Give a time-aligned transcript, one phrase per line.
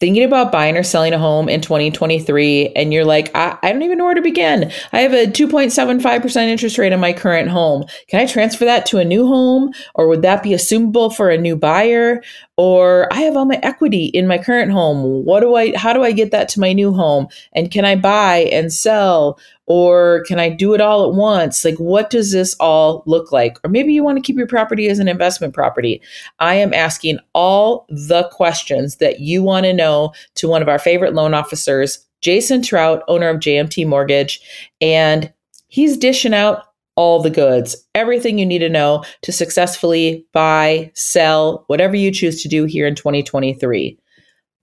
[0.00, 3.82] thinking about buying or selling a home in 2023 and you're like, I, I don't
[3.82, 4.70] even know where to begin.
[4.92, 7.84] I have a 2.75% interest rate on my current home.
[8.06, 9.72] Can I transfer that to a new home?
[9.94, 12.22] Or would that be assumable for a new buyer?
[12.56, 15.24] Or I have all my equity in my current home.
[15.24, 17.28] What do I, how do I get that to my new home?
[17.52, 19.38] And can I buy and sell?
[19.68, 21.62] Or can I do it all at once?
[21.62, 23.58] Like, what does this all look like?
[23.62, 26.00] Or maybe you want to keep your property as an investment property.
[26.38, 30.78] I am asking all the questions that you want to know to one of our
[30.78, 34.40] favorite loan officers, Jason Trout, owner of JMT Mortgage.
[34.80, 35.30] And
[35.68, 36.64] he's dishing out
[36.96, 42.42] all the goods, everything you need to know to successfully buy, sell, whatever you choose
[42.42, 43.96] to do here in 2023.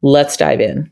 [0.01, 0.91] Let's dive in.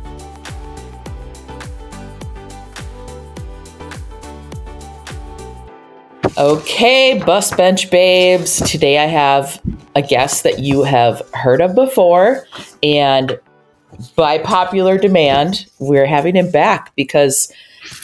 [6.37, 8.57] Okay, bus bench babes.
[8.69, 9.61] Today I have
[9.95, 12.47] a guest that you have heard of before,
[12.81, 13.37] and
[14.15, 17.51] by popular demand, we're having him back because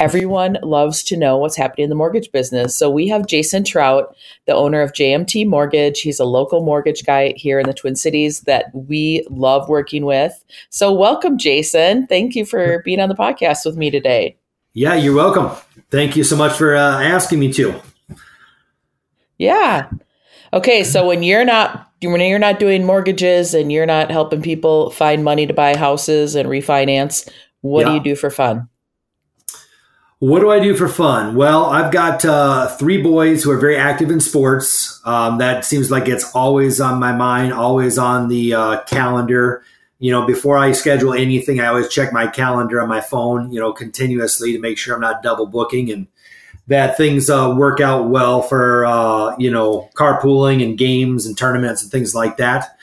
[0.01, 2.75] everyone loves to know what's happening in the mortgage business.
[2.75, 4.13] So we have Jason Trout,
[4.45, 6.01] the owner of JMT Mortgage.
[6.01, 10.43] He's a local mortgage guy here in the Twin Cities that we love working with.
[10.69, 12.07] So welcome, Jason.
[12.07, 14.35] Thank you for being on the podcast with me today.
[14.73, 15.49] Yeah, you're welcome.
[15.89, 17.81] Thank you so much for uh, asking me to.
[19.37, 19.89] Yeah.
[20.53, 24.91] Okay, so when you're not when you're not doing mortgages and you're not helping people
[24.91, 27.29] find money to buy houses and refinance,
[27.61, 27.87] what yeah.
[27.87, 28.69] do you do for fun?
[30.19, 31.35] What do I do for fun?
[31.35, 34.99] Well, I've got uh, three boys who are very active in sports.
[35.05, 39.63] Um, that seems like it's always on my mind, always on the uh, calendar.
[39.99, 43.59] You know, before I schedule anything, I always check my calendar on my phone, you
[43.59, 45.91] know, continuously to make sure I'm not double booking.
[45.91, 46.07] And
[46.67, 51.81] that things uh, work out well for uh, you know carpooling and games and tournaments
[51.81, 52.77] and things like that.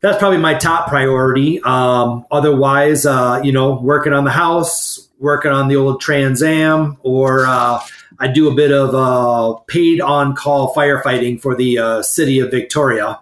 [0.00, 1.62] That's probably my top priority.
[1.62, 6.98] Um, otherwise, uh, you know, working on the house, working on the old Trans Am,
[7.02, 7.80] or uh,
[8.18, 12.50] I do a bit of uh, paid on call firefighting for the uh, city of
[12.50, 13.18] Victoria,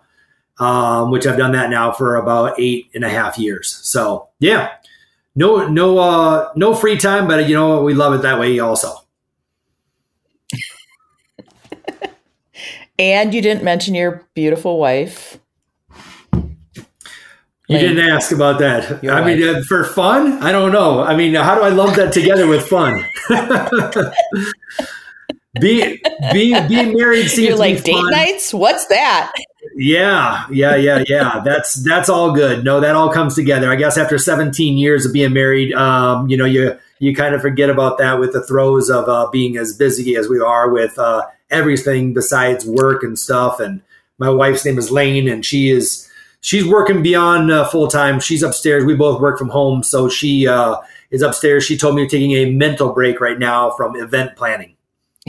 [0.58, 3.68] um, which I've done that now for about eight and a half years.
[3.84, 4.72] So yeah,
[5.36, 9.01] no no no free time, but you know we love it that way also.
[13.02, 15.40] And you didn't mention your beautiful wife.
[17.66, 19.02] You didn't ask about that.
[19.02, 19.38] Your I wife.
[19.40, 21.02] mean, for fun, I don't know.
[21.02, 23.04] I mean, how do I lump that together with fun?
[25.60, 26.00] be
[26.32, 28.08] be being married seems You're like date fun.
[28.12, 28.54] nights.
[28.54, 29.32] What's that?
[29.74, 31.42] Yeah, yeah, yeah, yeah.
[31.44, 32.62] That's that's all good.
[32.62, 33.68] No, that all comes together.
[33.68, 37.41] I guess after 17 years of being married, um, you know, you you kind of
[37.41, 40.96] forget about that with the throes of uh, being as busy as we are with
[41.00, 43.60] uh, everything besides work and stuff.
[43.60, 43.82] And
[44.18, 46.08] my wife's name is Lane, and she is
[46.40, 48.20] she's working beyond uh, full time.
[48.20, 48.84] She's upstairs.
[48.84, 50.76] We both work from home, so she uh,
[51.10, 51.64] is upstairs.
[51.64, 54.76] She told me taking a mental break right now from event planning.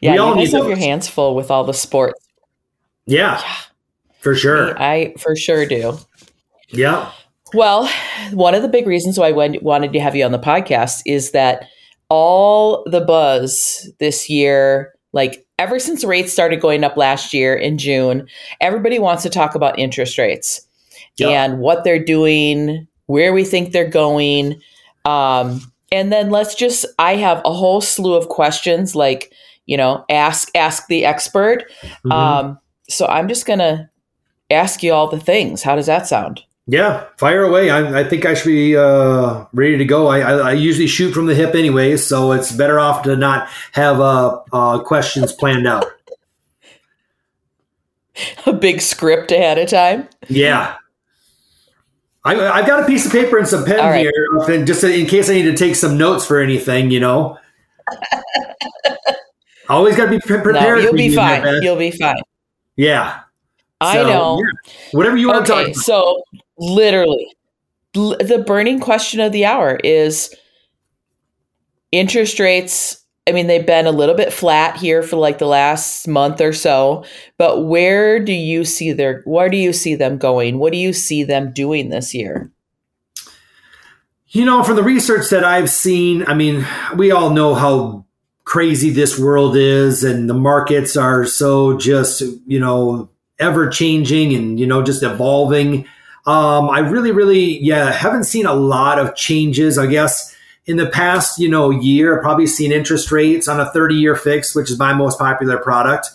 [0.00, 2.20] yeah, we all you guys have your hands full with all the sports.
[3.06, 3.54] Yeah, yeah.
[4.20, 4.80] for sure.
[4.80, 5.98] I for sure do.
[6.68, 7.10] Yeah.
[7.54, 7.90] Well,
[8.32, 11.32] one of the big reasons why I wanted to have you on the podcast is
[11.32, 11.68] that
[12.12, 17.78] all the buzz this year, like ever since rates started going up last year in
[17.78, 18.28] June,
[18.60, 20.60] everybody wants to talk about interest rates
[21.16, 21.28] yeah.
[21.28, 24.60] and what they're doing, where we think they're going.
[25.06, 29.32] Um, and then let's just, I have a whole slew of questions like,
[29.64, 31.64] you know, ask, ask the expert.
[31.82, 32.12] Mm-hmm.
[32.12, 32.58] Um,
[32.90, 33.88] so I'm just going to
[34.50, 35.62] ask you all the things.
[35.62, 36.42] How does that sound?
[36.66, 37.70] Yeah, fire away.
[37.70, 40.06] I, I think I should be uh, ready to go.
[40.06, 43.48] I, I, I, usually shoot from the hip anyway, so it's better off to not
[43.72, 45.86] have uh, uh, questions planned out.
[48.46, 50.08] A big script ahead of time.
[50.28, 50.76] Yeah.
[52.24, 54.08] I, have got a piece of paper and some pen right.
[54.46, 56.92] here, just in case I need to take some notes for anything.
[56.92, 57.36] You know.
[59.68, 60.54] Always got to be prepared.
[60.54, 61.62] No, you'll be fine.
[61.62, 62.14] You'll be fine.
[62.76, 63.20] yeah.
[63.80, 64.38] I So, know.
[64.38, 64.72] yeah.
[64.92, 65.82] Whatever you want to talk Okay, about.
[65.82, 66.22] so
[66.58, 67.34] literally,
[67.94, 70.34] the burning question of the hour is
[71.90, 72.98] interest rates.
[73.28, 76.52] I mean, they've been a little bit flat here for like the last month or
[76.52, 77.04] so,
[77.38, 80.58] but where do you see their where do you see them going?
[80.58, 82.50] What do you see them doing this year?
[84.28, 86.66] You know, from the research that I've seen, I mean,
[86.96, 88.06] we all know how
[88.44, 94.58] crazy this world is, and the markets are so just, you know, ever changing and,
[94.58, 95.86] you know, just evolving.
[96.24, 99.78] Um, I really, really, yeah, haven't seen a lot of changes.
[99.78, 100.34] I guess
[100.66, 104.14] in the past, you know, year, I've probably seen interest rates on a 30 year
[104.14, 106.10] fix, which is my most popular product.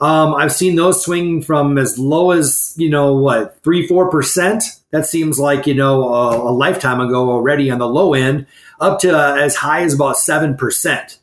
[0.00, 4.80] Um, I've seen those swing from as low as, you know, what, three, 4%.
[4.92, 8.46] That seems like, you know, a, a lifetime ago already on the low end,
[8.80, 11.18] up to uh, as high as about 7%.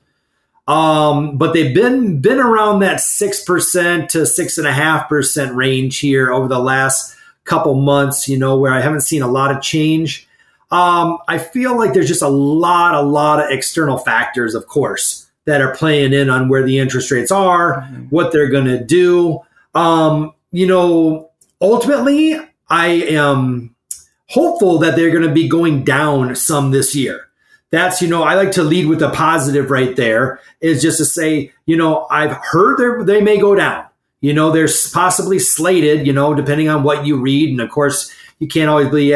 [0.67, 5.55] Um, but they've been been around that six percent to six and a half percent
[5.55, 7.14] range here over the last
[7.45, 8.27] couple months.
[8.27, 10.27] You know, where I haven't seen a lot of change.
[10.71, 15.27] Um, I feel like there's just a lot, a lot of external factors, of course,
[15.45, 19.39] that are playing in on where the interest rates are, what they're going to do.
[19.74, 21.30] Um, you know,
[21.62, 22.36] ultimately,
[22.68, 23.75] I am
[24.27, 27.25] hopeful that they're going to be going down some this year
[27.71, 31.06] that's you know i like to lead with a positive right there is just to
[31.06, 33.86] say you know i've heard they may go down
[34.25, 37.50] you know they're possibly slated you know depending on what you read.
[37.50, 39.16] And of course you can't always believe,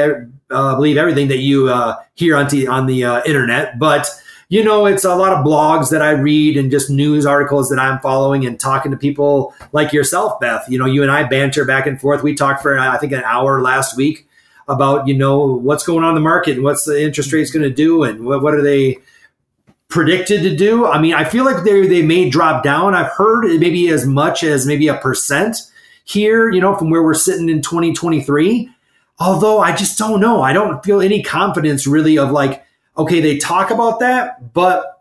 [0.52, 3.78] uh, believe everything that you uh, hear on, t- on the uh, internet.
[3.80, 4.08] But
[4.50, 7.78] you know it's a lot of blogs that i read and just news articles that
[7.78, 10.66] i'm following and talking to people like yourself beth.
[10.70, 12.24] You know you and i banter back and forth.
[12.24, 14.28] We talked for i think an hour last week
[14.68, 17.64] about you know what's going on in the market and what's the interest rates going
[17.64, 19.00] to do and what, what are they
[19.90, 23.44] predicted to do i mean i feel like they, they may drop down i've heard
[23.60, 25.58] maybe as much as maybe a percent
[26.04, 28.70] here you know from where we're sitting in 2023
[29.18, 32.64] although i just don't know i don't feel any confidence really of like
[32.98, 35.00] okay they talk about that but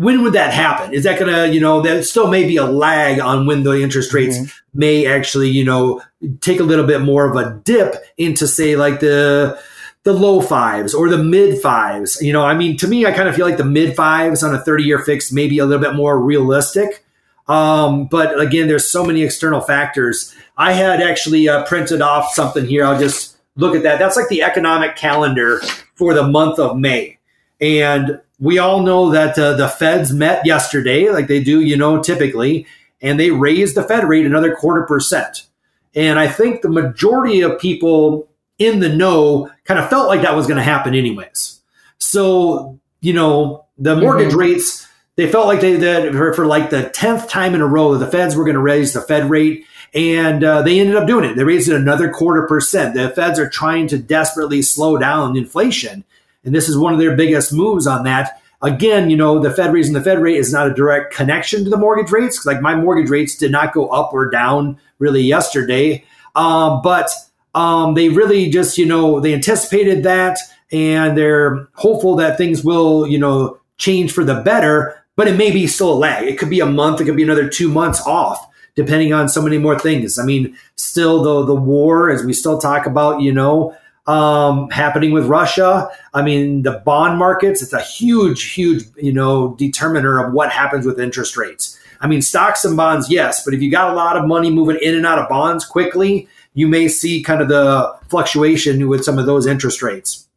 [0.00, 0.94] when would that happen?
[0.94, 3.82] Is that going to, you know, there still may be a lag on when the
[3.82, 4.78] interest rates mm-hmm.
[4.78, 6.00] may actually, you know,
[6.40, 9.60] take a little bit more of a dip into say like the
[10.02, 12.20] the low fives or the mid fives.
[12.22, 14.54] You know, I mean, to me, I kind of feel like the mid fives on
[14.54, 17.04] a 30 year fix may be a little bit more realistic.
[17.48, 20.34] Um, but again, there's so many external factors.
[20.56, 22.84] I had actually uh, printed off something here.
[22.84, 23.98] I'll just look at that.
[23.98, 25.60] That's like the economic calendar
[25.94, 27.18] for the month of May.
[27.60, 32.02] And we all know that uh, the feds met yesterday, like they do, you know,
[32.02, 32.66] typically,
[33.02, 35.46] and they raised the Fed rate another quarter percent.
[35.94, 38.29] And I think the majority of people
[38.60, 41.60] in the know kind of felt like that was going to happen anyways.
[41.98, 44.38] So, you know, the mortgage mm-hmm.
[44.38, 44.86] rates,
[45.16, 48.06] they felt like they that for, for, like the 10th time in a row, the
[48.06, 49.64] feds were going to raise the Fed rate.
[49.92, 51.34] And uh, they ended up doing it.
[51.34, 52.94] They raised it another quarter percent.
[52.94, 56.04] The feds are trying to desperately slow down inflation.
[56.44, 58.40] And this is one of their biggest moves on that.
[58.62, 61.70] Again, you know, the Fed raising the Fed rate is not a direct connection to
[61.70, 62.44] the mortgage rates.
[62.44, 66.04] Like my mortgage rates did not go up or down really yesterday.
[66.36, 67.10] Um, but
[67.54, 70.38] um, they really just, you know, they anticipated that
[70.72, 75.50] and they're hopeful that things will, you know, change for the better, but it may
[75.50, 76.26] be still a lag.
[76.26, 79.42] It could be a month, it could be another two months off, depending on so
[79.42, 80.18] many more things.
[80.18, 83.76] I mean, still though the war, as we still talk about, you know,
[84.06, 85.88] um, happening with Russia.
[86.14, 90.84] I mean, the bond markets, it's a huge, huge, you know, determiner of what happens
[90.84, 91.78] with interest rates.
[92.00, 94.78] I mean, stocks and bonds, yes, but if you got a lot of money moving
[94.80, 96.28] in and out of bonds quickly,
[96.60, 100.28] you may see kind of the fluctuation with some of those interest rates.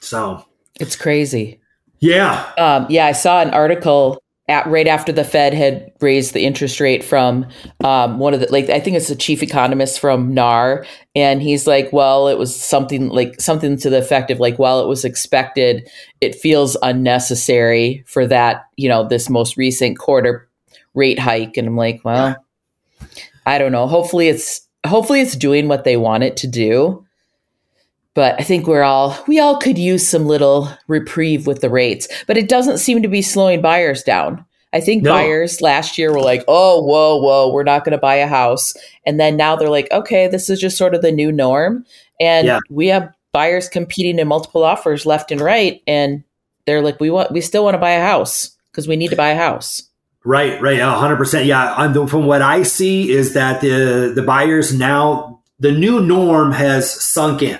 [0.00, 0.44] So
[0.78, 1.60] it's crazy.
[1.98, 2.52] Yeah.
[2.58, 6.78] Um, yeah, I saw an article at, right after the Fed had raised the interest
[6.78, 7.46] rate from
[7.82, 10.84] um, one of the like I think it's the chief economist from NAR,
[11.14, 14.82] and he's like, well, it was something like something to the effect of like, well,
[14.82, 15.88] it was expected.
[16.20, 20.46] It feels unnecessary for that, you know, this most recent quarter
[20.92, 22.36] rate hike, and I'm like, well,
[23.46, 23.86] I don't know.
[23.86, 27.04] Hopefully, it's hopefully it's doing what they want it to do.
[28.14, 32.08] But I think we're all we all could use some little reprieve with the rates,
[32.26, 34.44] but it doesn't seem to be slowing buyers down.
[34.72, 35.12] I think no.
[35.12, 38.74] buyers last year were like, "Oh, whoa, whoa, we're not going to buy a house,"
[39.04, 41.84] and then now they're like, "Okay, this is just sort of the new norm,"
[42.20, 42.58] and yeah.
[42.68, 46.22] we have buyers competing in multiple offers left and right, and
[46.66, 49.16] they're like, "We want, we still want to buy a house because we need to
[49.16, 49.89] buy a house."
[50.22, 51.46] Right, right, hundred percent.
[51.46, 56.52] Yeah, I'm, from what I see is that the the buyers now the new norm
[56.52, 57.58] has sunk in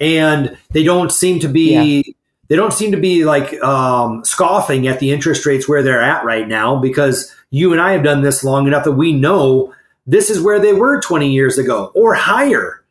[0.00, 2.12] and they don't seem to be yeah.
[2.48, 6.24] they don't seem to be like um, scoffing at the interest rates where they're at
[6.24, 9.74] right now because you and I have done this long enough that we know
[10.06, 12.82] this is where they were 20 years ago or higher.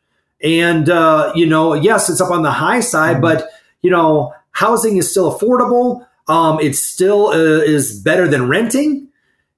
[0.42, 3.22] And, uh, you know, yes, it's up on the high side, mm-hmm.
[3.22, 3.48] but,
[3.82, 6.06] you know, housing is still affordable.
[6.28, 9.08] Um, it still uh, is better than renting.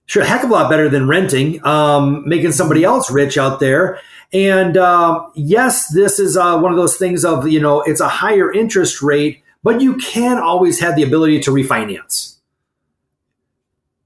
[0.06, 3.60] Sure, a heck of a lot better than renting, um, making somebody else rich out
[3.60, 4.00] there.
[4.32, 8.08] And uh, yes, this is uh, one of those things of, you know, it's a
[8.08, 12.36] higher interest rate, but you can always have the ability to refinance.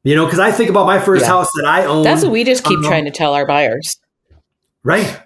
[0.02, 1.28] You know, because I think about my first yeah.
[1.28, 2.02] house that I own.
[2.02, 3.98] That's what we just keep um, trying to tell our buyers.
[4.82, 5.22] Right.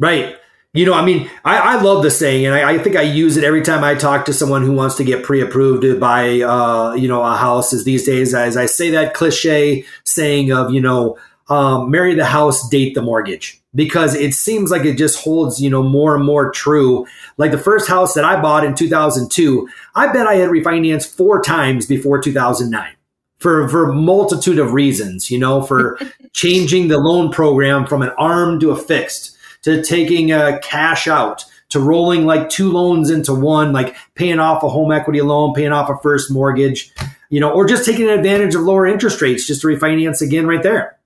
[0.00, 0.36] Right.
[0.74, 3.36] You know, I mean, I, I love the saying, and I, I, think I use
[3.36, 6.94] it every time I talk to someone who wants to get pre-approved to buy, uh,
[6.94, 7.72] you know, a house.
[7.72, 11.16] Is these days, as I say that cliche saying of, you know,
[11.48, 15.70] um, marry the house, date the mortgage, because it seems like it just holds, you
[15.70, 17.06] know, more and more true.
[17.36, 21.40] Like the first house that I bought in 2002, I bet I had refinanced four
[21.40, 22.96] times before 2009
[23.38, 25.30] for for a multitude of reasons.
[25.30, 26.00] You know, for
[26.32, 29.33] changing the loan program from an arm to a fixed
[29.64, 34.62] to taking a cash out to rolling like two loans into one, like paying off
[34.62, 36.92] a home equity loan, paying off a first mortgage,
[37.30, 40.62] you know, or just taking advantage of lower interest rates just to refinance again right
[40.62, 40.98] there.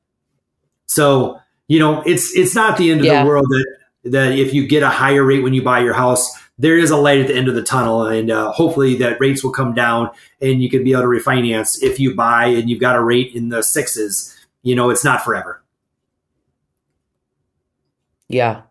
[0.87, 3.23] So, you know, it's it's not the end of yeah.
[3.23, 3.67] the world that
[4.05, 6.97] that if you get a higher rate when you buy your house, there is a
[6.97, 10.11] light at the end of the tunnel, and uh, hopefully that rates will come down
[10.41, 13.35] and you can be able to refinance if you buy and you've got a rate
[13.35, 14.35] in the sixes.
[14.63, 15.63] You know, it's not forever.
[18.29, 18.63] Yeah.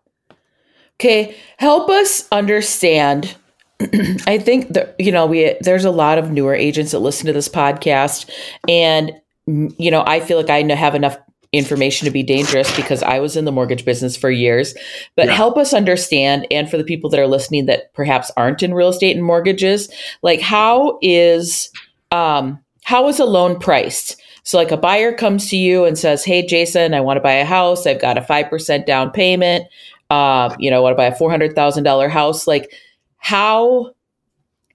[0.99, 3.35] Okay, help us understand.
[4.25, 7.33] I think that you know we there's a lot of newer agents that listen to
[7.33, 8.29] this podcast,
[8.67, 9.11] and
[9.45, 11.17] you know I feel like I have enough
[11.53, 14.73] information to be dangerous because I was in the mortgage business for years.
[15.15, 15.33] But yeah.
[15.33, 18.89] help us understand, and for the people that are listening that perhaps aren't in real
[18.89, 19.89] estate and mortgages,
[20.23, 21.69] like how is
[22.11, 24.21] um, how is a loan priced?
[24.47, 27.33] So, like a buyer comes to you and says, Hey, Jason, I want to buy
[27.33, 27.85] a house.
[27.85, 29.67] I've got a 5% down payment
[30.09, 32.47] uh, you know, I want to buy a four hundred thousand dollar house.
[32.47, 32.73] Like,
[33.17, 33.93] how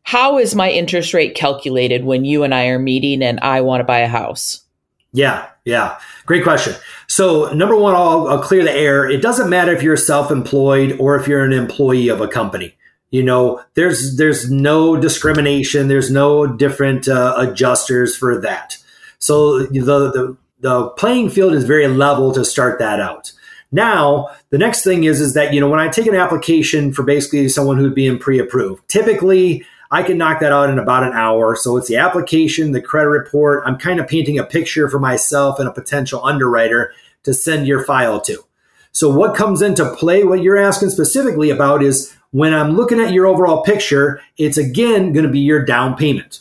[0.03, 3.81] how is my interest rate calculated when you and I are meeting and I want
[3.81, 4.63] to buy a house?
[5.13, 6.75] Yeah, yeah, great question.
[7.07, 9.09] So, number one, I'll, I'll clear the air.
[9.09, 12.75] It doesn't matter if you're self-employed or if you're an employee of a company.
[13.11, 15.89] You know, there's there's no discrimination.
[15.89, 18.79] There's no different uh, adjusters for that.
[19.23, 23.33] So the, the the playing field is very level to start that out.
[23.71, 27.03] Now, the next thing is is that you know when I take an application for
[27.03, 31.13] basically someone who'd be in pre-approved, typically I can knock that out in about an
[31.13, 31.55] hour.
[31.55, 33.63] So it's the application, the credit report.
[33.67, 36.93] I'm kind of painting a picture for myself and a potential underwriter
[37.25, 38.43] to send your file to.
[38.91, 43.13] So what comes into play, what you're asking specifically about is when I'm looking at
[43.13, 46.41] your overall picture, it's again going to be your down payment.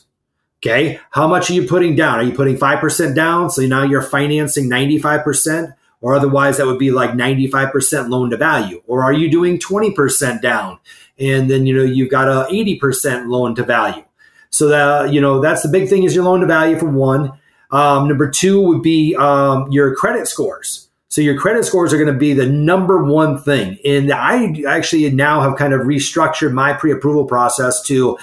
[0.64, 1.00] Okay.
[1.10, 2.20] How much are you putting down?
[2.20, 3.50] Are you putting 5% down?
[3.50, 8.82] So now you're financing 95% or otherwise that would be like 95% loan to value
[8.88, 10.80] or are you doing 20% down
[11.20, 14.04] and then you know you've got a 80% loan to value
[14.50, 17.32] so that you know that's the big thing is your loan to value for one
[17.72, 22.12] um, number two would be um, your credit scores so your credit scores are going
[22.12, 26.74] to be the number one thing and i actually now have kind of restructured my
[26.74, 28.18] pre-approval process to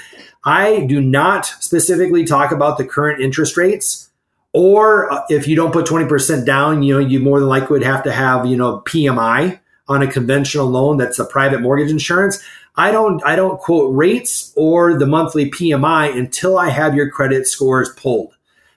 [0.44, 4.08] i do not specifically talk about the current interest rates
[4.52, 7.86] or uh, if you don't put 20% down, you know, you more than likely would
[7.86, 12.42] have to have, you know, PMI on a conventional loan that's a private mortgage insurance.
[12.76, 17.46] I don't I don't quote rates or the monthly PMI until I have your credit
[17.46, 18.34] scores pulled.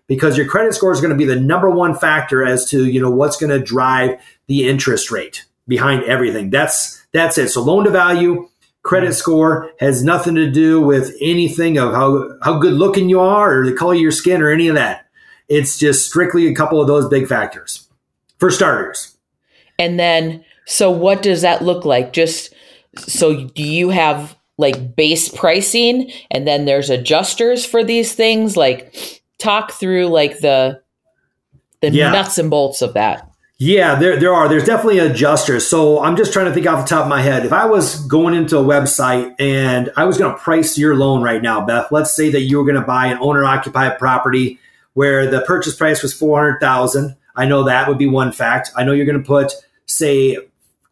[0.08, 3.00] Because your credit score is going to be the number one factor as to, you
[3.00, 6.50] know, what's going to drive the interest rate behind everything.
[6.50, 7.50] That's that's it.
[7.50, 8.50] So loan to value,
[8.84, 13.60] credit score has nothing to do with anything of how how good looking you are
[13.60, 15.06] or the color of your skin or any of that.
[15.48, 17.88] It's just strictly a couple of those big factors
[18.40, 19.18] for starters.
[19.78, 22.14] And then, so what does that look like?
[22.14, 22.54] Just
[22.98, 28.56] so do you have like base pricing and then there's adjusters for these things?
[28.56, 30.82] Like, talk through like the
[31.82, 32.12] the yeah.
[32.12, 33.31] nuts and bolts of that.
[33.64, 34.50] Yeah, there, there are.
[34.50, 35.68] There's definitely adjusters.
[35.68, 37.46] So I'm just trying to think off the top of my head.
[37.46, 41.22] If I was going into a website and I was going to price your loan
[41.22, 44.58] right now, Beth, let's say that you were going to buy an owner occupied property
[44.94, 47.16] where the purchase price was 400,000.
[47.36, 48.72] I know that would be one fact.
[48.76, 49.54] I know you're going to put
[49.86, 50.40] say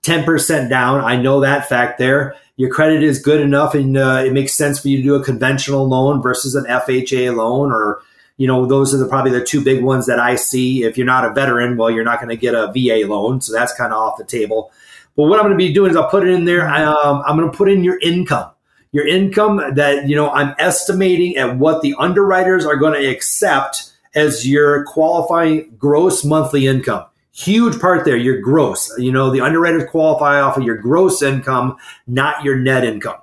[0.04, 1.04] 10% down.
[1.04, 2.36] I know that fact there.
[2.58, 5.24] Your credit is good enough and uh, it makes sense for you to do a
[5.24, 8.04] conventional loan versus an FHA loan or
[8.40, 10.84] you know those are the, probably the two big ones that I see.
[10.84, 13.54] If you're not a veteran, well, you're not going to get a VA loan, so
[13.54, 14.72] that's kind of off the table.
[15.16, 16.68] But what I'm going to be doing is I'll put it in there.
[16.68, 18.50] Um, I'm going to put in your income
[18.92, 23.92] your income that you know I'm estimating at what the underwriters are going to accept
[24.16, 27.06] as your qualifying gross monthly income.
[27.32, 28.92] Huge part there, your gross.
[28.98, 31.78] You know, the underwriters qualify off of your gross income,
[32.08, 33.18] not your net income.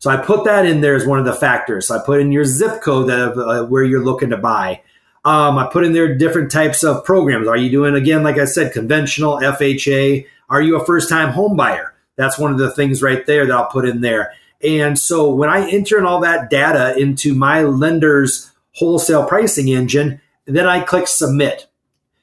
[0.00, 1.88] So I put that in there as one of the factors.
[1.88, 4.82] So I put in your zip code of uh, where you're looking to buy.
[5.26, 7.46] Um, I put in there different types of programs.
[7.46, 10.26] Are you doing again, like I said, conventional FHA?
[10.48, 11.94] Are you a first time home buyer?
[12.16, 14.32] That's one of the things right there that I'll put in there.
[14.64, 20.20] And so when I enter in all that data into my lender's wholesale pricing engine,
[20.46, 21.66] then I click submit.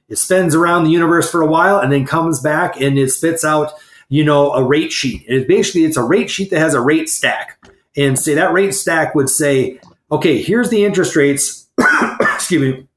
[0.09, 3.43] It spins around the universe for a while and then comes back and it spits
[3.43, 3.73] out,
[4.09, 5.25] you know, a rate sheet.
[5.27, 7.57] And it basically it's a rate sheet that has a rate stack.
[7.95, 9.79] And say that rate stack would say,
[10.11, 11.67] okay, here's the interest rates,
[12.21, 12.87] excuse me,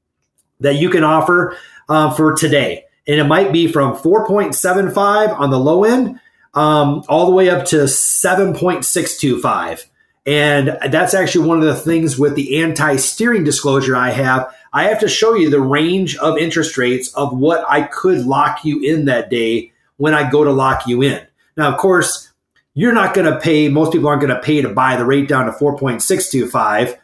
[0.59, 1.57] that you can offer
[1.89, 2.85] uh, for today.
[3.07, 6.19] And it might be from 4.75 on the low end
[6.53, 9.85] um, all the way up to 7.625.
[10.25, 14.53] And that's actually one of the things with the anti steering disclosure I have.
[14.71, 18.63] I have to show you the range of interest rates of what I could lock
[18.63, 21.21] you in that day when I go to lock you in.
[21.55, 22.31] Now, of course,
[22.73, 25.27] you're not going to pay, most people aren't going to pay to buy the rate
[25.27, 26.97] down to 4.625,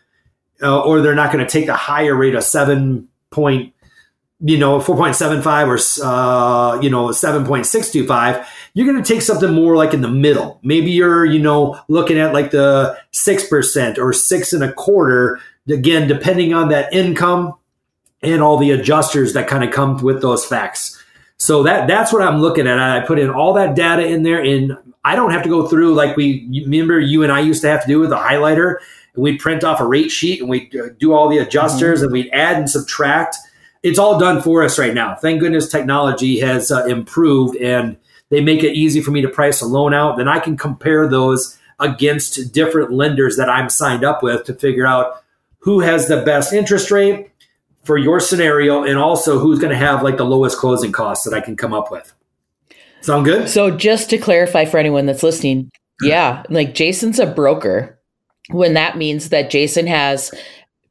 [0.63, 3.73] uh, or they're not going to take the higher rate of 7 point,
[4.39, 9.95] you know, 4.75 or, uh, you know, 7.625 you're going to take something more like
[9.95, 10.59] in the middle.
[10.61, 15.39] Maybe you're, you know, looking at like the 6% or six and a quarter.
[15.67, 17.55] Again, depending on that income
[18.21, 21.03] and all the adjusters that kind of come with those facts.
[21.37, 22.79] So that that's what I'm looking at.
[22.79, 24.75] I put in all that data in there, and
[25.05, 27.81] I don't have to go through like we remember you and I used to have
[27.81, 28.77] to do with a highlighter,
[29.13, 32.05] and we'd print off a rate sheet and we uh, do all the adjusters mm-hmm.
[32.05, 33.37] and we'd add and subtract.
[33.83, 35.15] It's all done for us right now.
[35.15, 37.97] Thank goodness technology has uh, improved and
[38.29, 40.17] they make it easy for me to price a loan out.
[40.17, 44.85] Then I can compare those against different lenders that I'm signed up with to figure
[44.85, 45.23] out
[45.59, 47.29] who has the best interest rate
[47.87, 51.33] for your scenario and also who's going to have like the lowest closing costs that
[51.33, 52.13] I can come up with.
[53.01, 53.49] Sound good?
[53.49, 55.71] So just to clarify for anyone that's listening,
[56.01, 57.97] yeah, like Jason's a broker
[58.49, 60.31] when that means that Jason has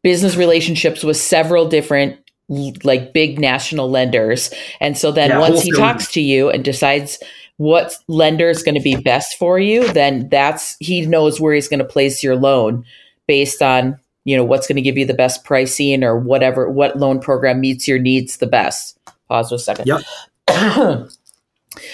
[0.02, 4.52] business relationships with several different like big national lenders.
[4.80, 7.18] And so then yeah, once he talks to you and decides
[7.56, 11.68] what lender is going to be best for you, then that's he knows where he's
[11.68, 12.84] going to place your loan
[13.26, 16.98] based on, you know, what's going to give you the best pricing or whatever what
[16.98, 18.98] loan program meets your needs the best.
[19.28, 19.86] Pause for a second.
[19.86, 21.08] Yep.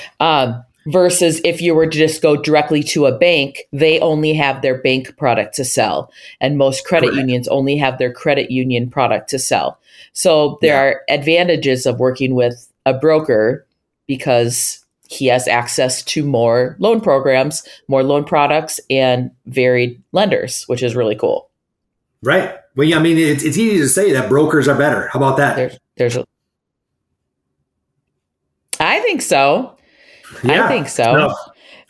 [0.21, 4.63] um, versus if you were to just go directly to a bank, they only have
[4.63, 6.11] their bank product to sell.
[6.41, 7.21] And most credit Correct.
[7.21, 9.79] unions only have their credit union product to sell.
[10.15, 10.81] So there yeah.
[10.81, 13.67] are advantages of working with a broker
[14.07, 20.83] because he has access to more loan programs, more loan products, and varied lenders, which
[20.83, 21.51] is really cool.
[22.23, 22.57] Right.
[22.77, 25.09] Well, yeah, I mean, it's, it's easy to say that brokers are better.
[25.09, 25.57] How about that?
[25.57, 26.27] There's, there's a,
[28.81, 29.77] I think so.
[30.43, 30.65] Yeah.
[30.65, 31.15] I think so.
[31.15, 31.37] No,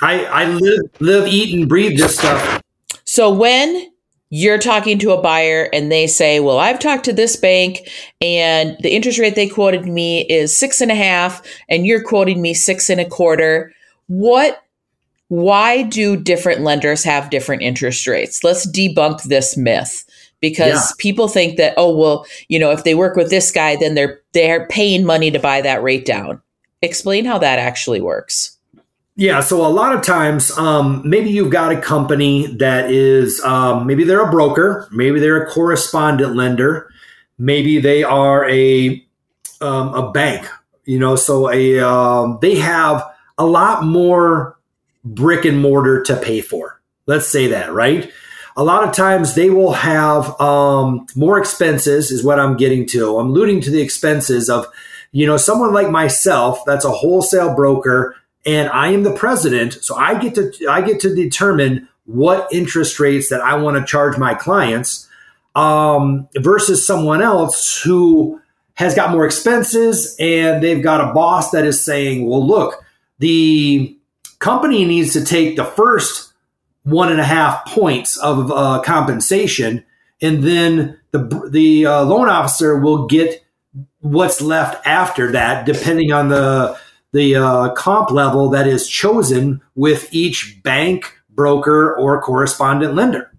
[0.00, 2.60] I, I live, live, eat, and breathe this stuff.
[3.04, 3.90] So when
[4.30, 7.88] you're talking to a buyer and they say, Well, I've talked to this bank
[8.20, 12.42] and the interest rate they quoted me is six and a half, and you're quoting
[12.42, 13.72] me six and a quarter.
[14.08, 14.62] What,
[15.28, 18.42] why do different lenders have different interest rates?
[18.42, 20.04] Let's debunk this myth
[20.42, 20.94] because yeah.
[20.98, 24.20] people think that, oh, well, you know, if they work with this guy, then they're
[24.32, 26.42] they're paying money to buy that rate down.
[26.82, 28.58] Explain how that actually works.
[29.14, 33.86] Yeah, so a lot of times, um, maybe you've got a company that is, um,
[33.86, 36.90] maybe they're a broker, maybe they're a correspondent lender,
[37.36, 39.06] maybe they are a
[39.60, 40.46] um, a bank.
[40.84, 43.04] You know, so a um, they have
[43.38, 44.58] a lot more
[45.04, 46.80] brick and mortar to pay for.
[47.06, 48.10] Let's say that, right?
[48.56, 53.18] A lot of times they will have um, more expenses, is what I'm getting to.
[53.18, 54.66] I'm alluding to the expenses of,
[55.12, 59.94] you know, someone like myself that's a wholesale broker and I am the president, so
[59.94, 64.18] I get to I get to determine what interest rates that I want to charge
[64.18, 65.08] my clients
[65.54, 68.40] um, versus someone else who
[68.74, 72.82] has got more expenses and they've got a boss that is saying, "Well, look,
[73.20, 73.96] the
[74.40, 76.31] company needs to take the first
[76.84, 79.84] one and a half points of uh, compensation,
[80.20, 83.44] and then the the uh, loan officer will get
[84.00, 86.78] what's left after that, depending on the
[87.12, 93.30] the uh, comp level that is chosen with each bank, broker, or correspondent lender.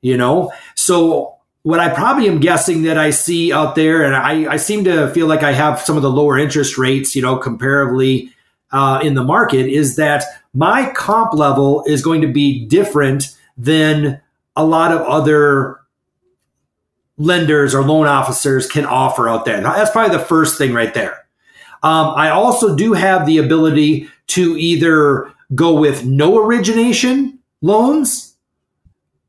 [0.00, 4.54] You know, so what I probably am guessing that I see out there, and I,
[4.54, 7.38] I seem to feel like I have some of the lower interest rates, you know,
[7.38, 8.30] comparably
[8.72, 14.20] uh, in the market, is that my comp level is going to be different than
[14.56, 15.80] a lot of other
[17.16, 19.60] lenders or loan officers can offer out there.
[19.60, 21.26] That's probably the first thing right there.
[21.82, 28.34] Um, I also do have the ability to either go with no origination loans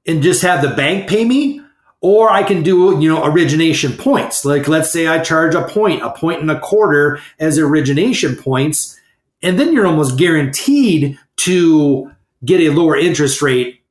[0.06, 1.62] and just have the bank pay me,
[2.02, 4.46] or I can do, you know, origination points.
[4.46, 9.00] Like let's say I charge a point, a point and a quarter as origination points,
[9.44, 12.12] and then you're almost guaranteed to
[12.44, 13.82] get a lower interest rate,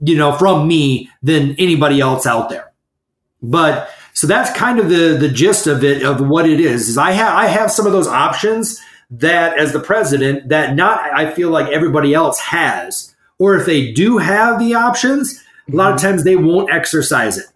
[0.00, 2.72] you know, from me than anybody else out there.
[3.42, 6.88] But so that's kind of the the gist of it of what it is.
[6.88, 11.00] Is I have I have some of those options that as the president that not
[11.12, 13.14] I feel like everybody else has.
[13.38, 16.06] Or if they do have the options, a lot of mm-hmm.
[16.06, 17.46] times they won't exercise it.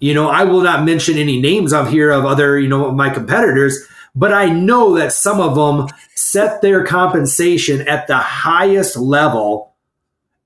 [0.00, 3.08] You know, I will not mention any names of here of other, you know, my
[3.08, 9.74] competitors, but I know that some of them set their compensation at the highest level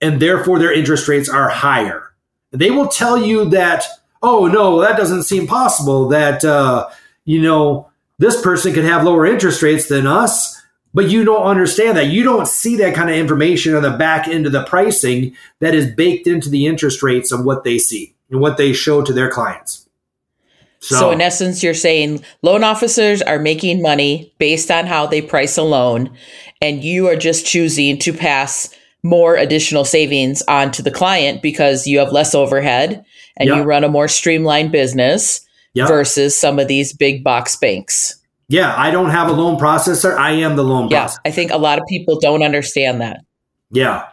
[0.01, 2.13] and therefore their interest rates are higher.
[2.51, 3.85] They will tell you that,
[4.23, 6.89] oh no, that doesn't seem possible that, uh,
[7.25, 10.61] you know, this person could have lower interest rates than us,
[10.93, 12.09] but you don't understand that.
[12.09, 15.75] You don't see that kind of information on the back end of the pricing that
[15.75, 19.13] is baked into the interest rates of what they see and what they show to
[19.13, 19.80] their clients.
[20.83, 25.21] So, so, in essence, you're saying loan officers are making money based on how they
[25.21, 26.11] price a loan,
[26.63, 31.87] and you are just choosing to pass more additional savings on to the client because
[31.87, 33.05] you have less overhead
[33.37, 33.59] and yep.
[33.59, 35.41] you run a more streamlined business
[35.75, 35.89] yep.
[35.89, 38.17] versus some of these big box banks.
[38.49, 40.17] Yeah, I don't have a loan processor.
[40.17, 41.19] I am the loan yeah, processor.
[41.25, 43.21] I think a lot of people don't understand that.
[43.71, 44.09] Yeah.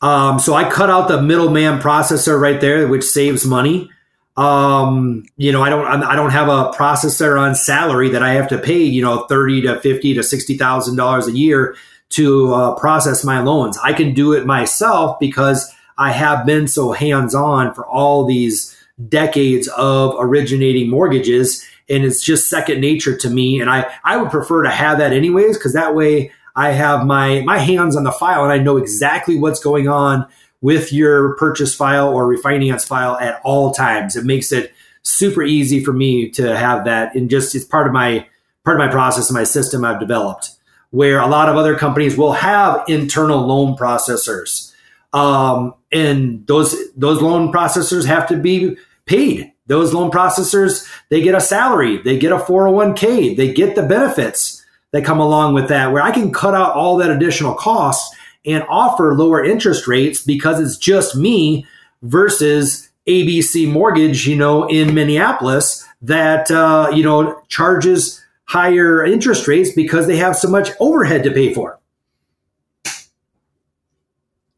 [0.00, 3.90] Um, so I cut out the middleman processor right there, which saves money.
[4.36, 8.48] Um, you know, I don't, I don't have a processor on salary that I have
[8.48, 11.76] to pay, you know, 30 to 50 to $60,000 a year
[12.10, 13.78] to uh, process my loans.
[13.82, 18.76] I can do it myself because I have been so hands on for all these
[19.08, 21.66] decades of originating mortgages.
[21.88, 23.60] And it's just second nature to me.
[23.60, 27.42] And I, I would prefer to have that anyways, because that way I have my,
[27.42, 30.26] my hands on the file and I know exactly what's going on
[30.60, 34.16] with your purchase file or refinance file at all times.
[34.16, 37.92] It makes it super easy for me to have that and just it's part of
[37.92, 38.26] my
[38.64, 40.50] part of my process and my system I've developed.
[40.90, 44.74] Where a lot of other companies will have internal loan processors,
[45.12, 49.52] um, and those those loan processors have to be paid.
[49.68, 54.66] Those loan processors they get a salary, they get a 401k, they get the benefits
[54.90, 55.92] that come along with that.
[55.92, 60.60] Where I can cut out all that additional costs and offer lower interest rates because
[60.60, 61.66] it's just me
[62.02, 69.72] versus ABC Mortgage, you know, in Minneapolis that, uh, you know, charges higher interest rates
[69.72, 71.78] because they have so much overhead to pay for.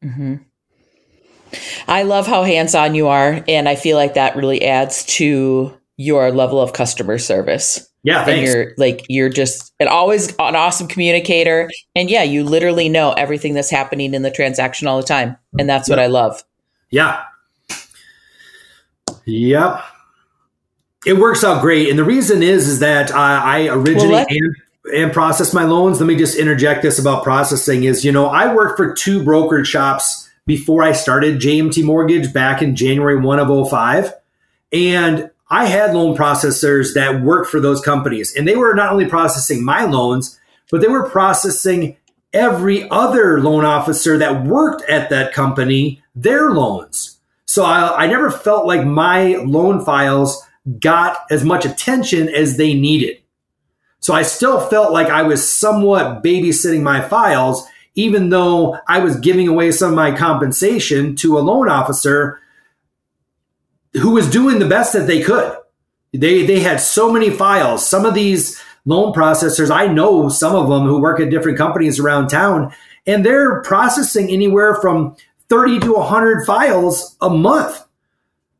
[0.02, 0.36] Mm-hmm.
[1.86, 3.44] I love how hands on you are.
[3.46, 7.91] And I feel like that really adds to your level of customer service.
[8.04, 8.50] Yeah, thanks.
[8.50, 13.12] And you're like you're just an always an awesome communicator, and yeah, you literally know
[13.12, 16.42] everything that's happening in the transaction all the time, and that's what I love.
[16.90, 17.22] Yeah.
[19.24, 19.84] Yep.
[21.06, 24.56] It works out great, and the reason is is that I, I originate well, and,
[24.94, 26.00] and process my loans.
[26.00, 27.84] Let me just interject this about processing.
[27.84, 32.62] Is you know I worked for two brokerage shops before I started JMT Mortgage back
[32.62, 34.12] in January one of 05.
[34.72, 39.04] and I had loan processors that worked for those companies, and they were not only
[39.04, 41.98] processing my loans, but they were processing
[42.32, 47.18] every other loan officer that worked at that company their loans.
[47.44, 50.42] So I, I never felt like my loan files
[50.78, 53.18] got as much attention as they needed.
[53.98, 59.20] So I still felt like I was somewhat babysitting my files, even though I was
[59.20, 62.40] giving away some of my compensation to a loan officer
[63.94, 65.56] who was doing the best that they could.
[66.12, 67.88] They they had so many files.
[67.88, 71.98] Some of these loan processors, I know some of them who work at different companies
[71.98, 72.72] around town,
[73.06, 75.16] and they're processing anywhere from
[75.48, 77.82] 30 to 100 files a month.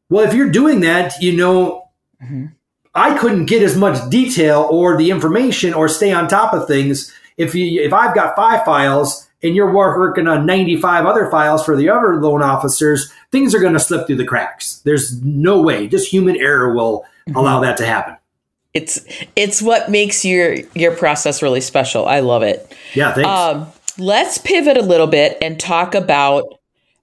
[0.09, 1.91] Well, if you're doing that, you know,
[2.23, 2.47] mm-hmm.
[2.95, 7.13] I couldn't get as much detail or the information or stay on top of things
[7.37, 11.77] if you if I've got five files and you're working on 95 other files for
[11.77, 14.77] the other loan officers, things are going to slip through the cracks.
[14.85, 15.89] There's no way.
[15.89, 17.37] Just human error will mm-hmm.
[17.37, 18.17] allow that to happen.
[18.75, 19.05] It's
[19.37, 22.07] it's what makes your your process really special.
[22.07, 22.75] I love it.
[22.95, 23.29] Yeah, thanks.
[23.29, 23.67] Um,
[23.99, 26.59] let's pivot a little bit and talk about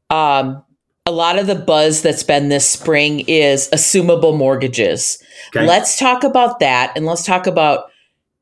[0.09, 0.63] um,
[1.05, 5.21] a lot of the buzz that's been this spring is assumable mortgages.
[5.49, 5.65] Okay.
[5.65, 7.88] Let's talk about that and let's talk about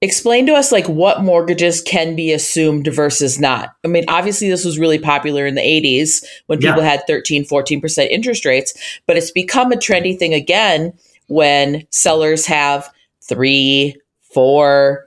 [0.02, 3.76] explain to us like what mortgages can be assumed versus not.
[3.84, 6.90] I mean obviously this was really popular in the 80s when people yeah.
[6.90, 8.74] had 13 14% interest rates
[9.08, 10.94] but it's become a trendy thing again
[11.28, 12.90] when sellers have
[13.24, 13.96] 3
[14.36, 15.04] 4%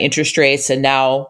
[0.00, 1.28] interest rates and now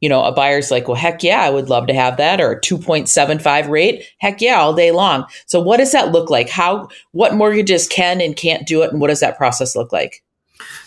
[0.00, 2.52] you know a buyer's like well heck yeah i would love to have that or
[2.52, 4.04] a 2.75 rate.
[4.18, 5.24] Heck yeah all day long.
[5.46, 6.50] So what does that look like?
[6.50, 10.22] How what mortgages can and can't do it and what does that process look like?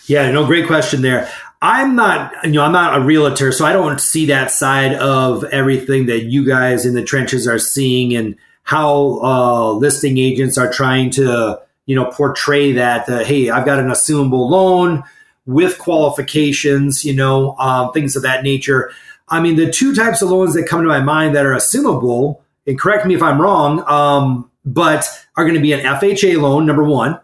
[0.06, 1.28] Yeah, no, great question there.
[1.62, 5.44] I'm not, you know, I'm not a realtor, so I don't see that side of
[5.44, 10.70] everything that you guys in the trenches are seeing and how uh, listing agents are
[10.70, 13.08] trying to, you know, portray that.
[13.08, 15.02] Uh, hey, I've got an assumable loan
[15.46, 18.90] with qualifications, you know, um, things of that nature.
[19.28, 22.40] I mean, the two types of loans that come to my mind that are assumable,
[22.66, 26.66] and correct me if I'm wrong, um, but are going to be an FHA loan,
[26.66, 27.18] number one,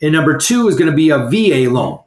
[0.00, 2.00] and number two is going to be a VA loan.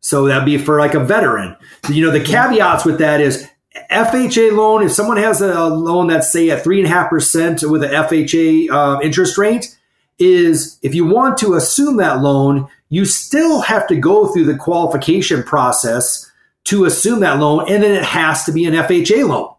[0.00, 1.56] So that'd be for like a veteran.
[1.90, 3.48] You know, the caveats with that is
[3.90, 7.62] FHA loan, if someone has a loan that's say at three and a half percent
[7.62, 9.76] with an FHA uh, interest rate,
[10.18, 14.56] is if you want to assume that loan, you still have to go through the
[14.56, 16.30] qualification process
[16.64, 19.54] to assume that loan, and then it has to be an FHA loan.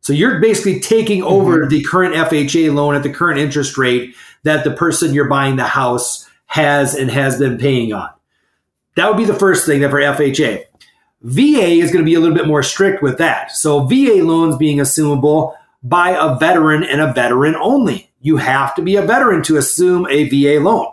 [0.00, 1.68] So you're basically taking over mm-hmm.
[1.68, 5.64] the current FHA loan at the current interest rate that the person you're buying the
[5.64, 8.10] house has and has been paying on.
[8.96, 10.64] That would be the first thing that for FHA.
[11.22, 13.52] VA is going to be a little bit more strict with that.
[13.52, 18.10] So VA loans being assumable by a veteran and a veteran only.
[18.20, 20.86] You have to be a veteran to assume a VA loan.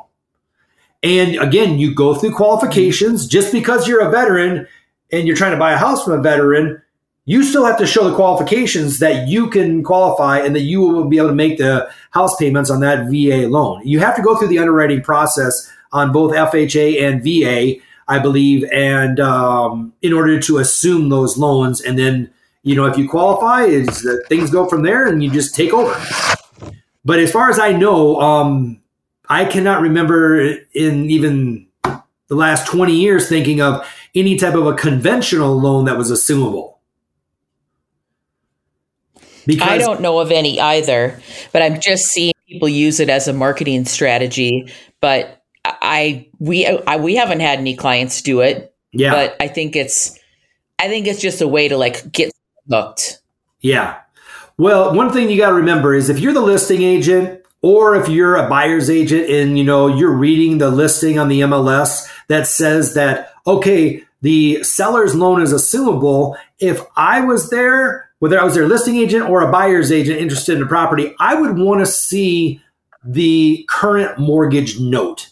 [1.02, 4.68] And again, you go through qualifications just because you're a veteran
[5.12, 6.82] and you're trying to buy a house from a veteran,
[7.26, 11.08] you still have to show the qualifications that you can qualify and that you will
[11.08, 13.86] be able to make the house payments on that VA loan.
[13.86, 18.68] You have to go through the underwriting process on both FHA and VA I believe,
[18.74, 22.32] and um, in order to assume those loans, and then
[22.64, 25.72] you know if you qualify, is that things go from there, and you just take
[25.72, 25.94] over.
[27.06, 28.82] But as far as I know, um,
[29.30, 34.74] I cannot remember in even the last twenty years thinking of any type of a
[34.74, 36.78] conventional loan that was assumable.
[39.46, 41.22] Because I don't know of any either,
[41.54, 44.72] but I'm just seeing people use it as a marketing strategy.
[45.00, 48.74] But I we I, we haven't had any clients do it.
[48.92, 49.12] Yeah.
[49.12, 50.18] But I think it's
[50.78, 52.32] I think it's just a way to like get
[52.70, 53.20] hooked.
[53.62, 53.98] Yeah.
[54.58, 58.10] Well, one thing you got to remember is if you're the listing agent or if
[58.10, 62.48] you're a buyer's agent and you know you're reading the listing on the MLS that
[62.48, 68.54] says that okay, the seller's loan is assumable, if I was there, whether I was
[68.54, 71.86] their listing agent or a buyer's agent interested in a property, I would want to
[71.86, 72.62] see
[73.04, 75.30] the current mortgage note.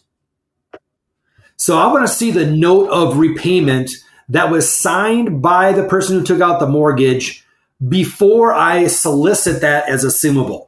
[1.57, 3.91] So I want to see the note of repayment
[4.29, 7.45] that was signed by the person who took out the mortgage
[7.87, 10.67] before I solicit that as assumable.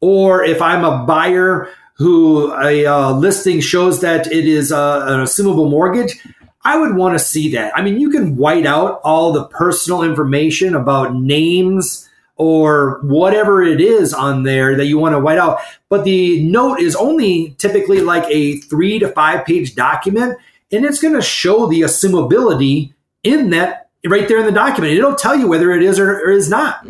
[0.00, 5.20] Or if I'm a buyer who a uh, listing shows that it is uh, an
[5.20, 6.18] assumable mortgage,
[6.64, 7.76] I would want to see that.
[7.76, 12.08] I mean, you can white out all the personal information about names,
[12.40, 15.58] or whatever it is on there that you want to white out.
[15.90, 20.38] But the note is only typically like a three to five page document,
[20.72, 24.94] and it's going to show the assumability in that right there in the document.
[24.94, 26.86] It'll tell you whether it is or, or is not.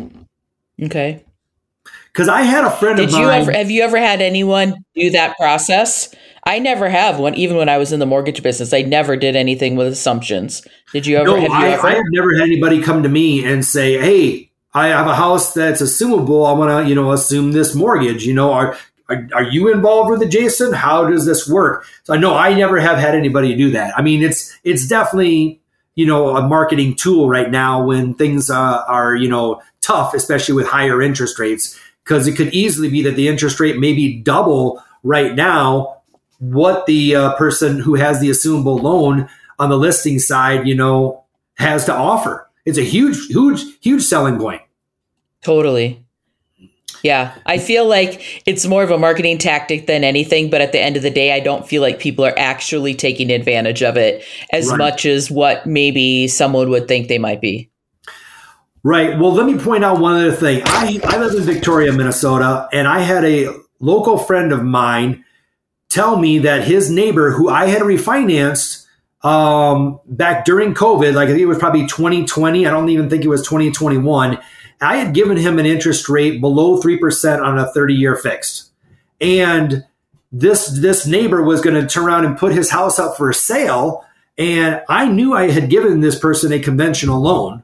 [0.81, 1.21] Okay.
[2.13, 3.21] Because I had a friend Did of mine.
[3.21, 6.15] You ever, have you ever had anyone do that process?
[6.45, 7.35] I never have one.
[7.35, 10.65] Even when I was in the mortgage business, I never did anything with assumptions.
[10.93, 11.25] Did you ever?
[11.25, 11.87] No, have you I, ever?
[11.87, 15.53] I have never had anybody come to me and say, "Hey, I have a house
[15.53, 16.47] that's assumable.
[16.47, 18.25] I want to, you know, assume this mortgage.
[18.25, 18.77] You know, are,
[19.09, 20.73] are, are you involved with it, Jason?
[20.73, 21.85] How does this work?
[22.03, 23.97] So I know I never have had anybody do that.
[23.97, 25.61] I mean, it's it's definitely
[25.95, 30.55] you know a marketing tool right now when things uh, are you know tough, especially
[30.55, 34.21] with higher interest rates, because it could easily be that the interest rate may be
[34.21, 35.97] double right now
[36.39, 39.29] what the uh, person who has the assumable loan
[39.59, 41.23] on the listing side, you know,
[41.55, 42.49] has to offer.
[42.65, 44.61] It's a huge, huge, huge selling point.
[45.41, 46.05] Totally.
[47.03, 50.79] Yeah, I feel like it's more of a marketing tactic than anything, but at the
[50.79, 54.23] end of the day, I don't feel like people are actually taking advantage of it
[54.51, 54.77] as right.
[54.77, 57.71] much as what maybe someone would think they might be.
[58.83, 59.17] Right.
[59.17, 60.61] Well, let me point out one other thing.
[60.65, 65.23] I, I live in Victoria, Minnesota, and I had a local friend of mine
[65.89, 68.80] tell me that his neighbor, who I had refinanced,
[69.23, 72.65] um, back during COVID, like I think it was probably 2020.
[72.65, 74.39] I don't even think it was 2021.
[74.81, 78.71] I had given him an interest rate below 3% on a 30 year fixed.
[79.19, 79.85] And
[80.31, 84.03] this, this neighbor was going to turn around and put his house up for sale.
[84.37, 87.63] And I knew I had given this person a conventional loan.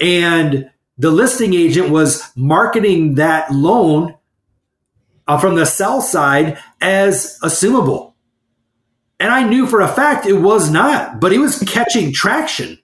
[0.00, 0.68] And
[0.98, 4.16] the listing agent was marketing that loan
[5.28, 8.11] uh, from the sell side as assumable.
[9.22, 12.80] And I knew for a fact it was not, but it was catching traction.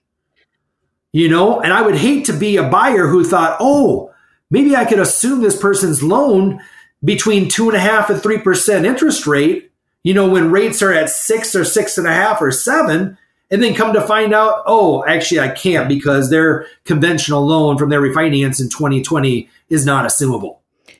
[1.11, 4.13] You know, and I would hate to be a buyer who thought, oh,
[4.49, 6.61] maybe I could assume this person's loan
[7.03, 9.69] between two and a half and three percent interest rate,
[10.03, 13.17] you know, when rates are at six or six and a half or seven,
[13.51, 17.89] and then come to find out, oh, actually I can't because their conventional loan from
[17.89, 20.58] their refinance in 2020 is not assumable.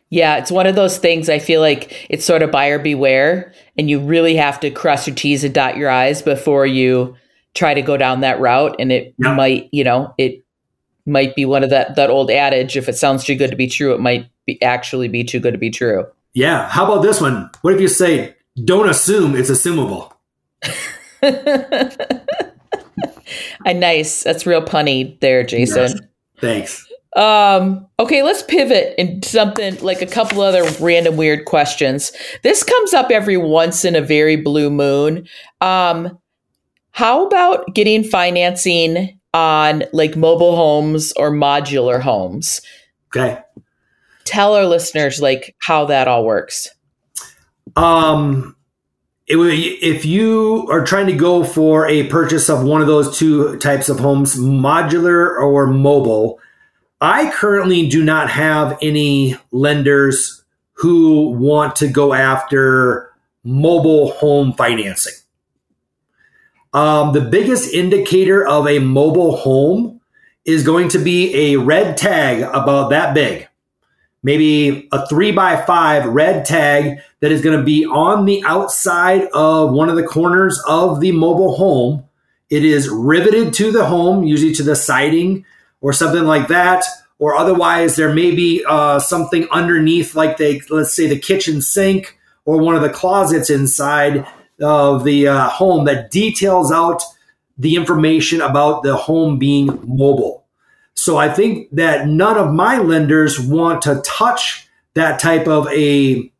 [0.09, 3.89] Yeah, it's one of those things I feel like it's sort of buyer beware, and
[3.89, 7.15] you really have to cross your T's and dot your I's before you
[7.53, 8.75] try to go down that route.
[8.79, 9.33] And it yeah.
[9.35, 10.43] might, you know, it
[11.05, 13.67] might be one of that that old adage, if it sounds too good to be
[13.67, 16.05] true, it might be actually be too good to be true.
[16.33, 16.67] Yeah.
[16.69, 17.49] How about this one?
[17.61, 20.11] What if you say, don't assume it's assumable?
[23.65, 24.23] A nice.
[24.23, 25.77] That's real punny there, Jason.
[25.81, 25.99] Yes.
[26.39, 26.88] Thanks.
[27.15, 32.11] Um, okay, let's pivot into something like a couple other random weird questions.
[32.43, 35.27] This comes up every once in a very blue moon.
[35.59, 36.19] Um,
[36.91, 42.61] how about getting financing on like mobile homes or modular homes?
[43.07, 43.39] Okay.
[44.25, 46.69] Tell our listeners like how that all works.
[47.75, 48.55] Um
[49.27, 53.57] it, if you are trying to go for a purchase of one of those two
[53.59, 56.39] types of homes, modular or mobile,
[57.01, 63.11] I currently do not have any lenders who want to go after
[63.43, 65.13] mobile home financing.
[66.73, 70.01] Um, the biggest indicator of a mobile home
[70.45, 73.47] is going to be a red tag about that big.
[74.21, 79.27] Maybe a three by five red tag that is going to be on the outside
[79.33, 82.03] of one of the corners of the mobile home.
[82.49, 85.45] It is riveted to the home, usually to the siding
[85.81, 86.83] or something like that.
[87.17, 92.17] Or otherwise, there may be uh, something underneath, like they, let's say the kitchen sink
[92.45, 94.25] or one of the closets inside
[94.61, 97.03] of the uh, home that details out
[97.57, 100.45] the information about the home being mobile.
[100.93, 106.31] So I think that none of my lenders want to touch that type of a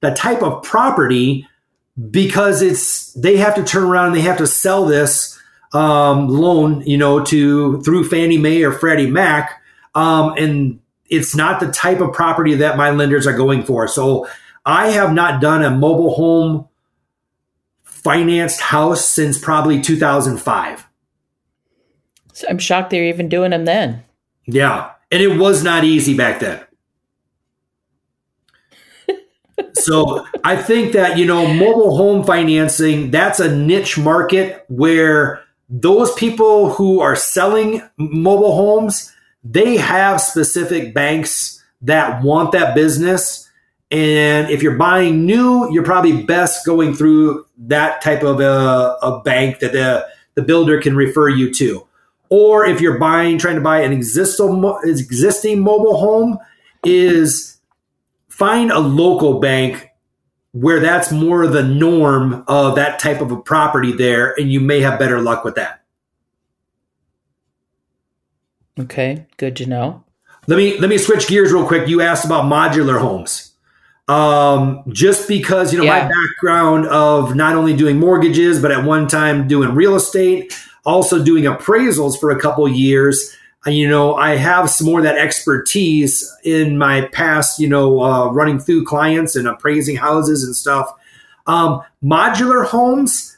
[0.00, 1.46] that type of property
[2.10, 5.37] because it's they have to turn around and they have to sell this
[5.72, 9.62] um, loan, you know, to through Fannie Mae or Freddie Mac,
[9.94, 13.88] um, and it's not the type of property that my lenders are going for.
[13.88, 14.28] So
[14.64, 16.68] I have not done a mobile home
[17.82, 20.86] financed house since probably 2005.
[22.32, 24.04] So I'm shocked they are even doing them then.
[24.46, 26.60] Yeah, and it was not easy back then.
[29.72, 36.14] so I think that, you know, mobile home financing, that's a niche market where those
[36.14, 39.12] people who are selling mobile homes,
[39.44, 43.48] they have specific banks that want that business.
[43.90, 49.22] And if you're buying new, you're probably best going through that type of a, a
[49.22, 51.86] bank that the, the builder can refer you to.
[52.30, 56.38] Or if you're buying, trying to buy an existing, existing mobile home,
[56.84, 57.58] is
[58.28, 59.87] find a local bank
[60.52, 64.80] where that's more the norm of that type of a property there, and you may
[64.80, 65.82] have better luck with that.
[68.78, 70.04] Okay, good to know.
[70.46, 71.88] Let me let me switch gears real quick.
[71.88, 73.52] You asked about modular homes.
[74.08, 76.04] Um, just because you know yeah.
[76.04, 81.22] my background of not only doing mortgages, but at one time doing real estate, also
[81.22, 83.36] doing appraisals for a couple years.
[83.68, 88.30] You know, I have some more of that expertise in my past, you know, uh,
[88.30, 90.92] running through clients and appraising houses and stuff.
[91.46, 93.36] Um, modular homes,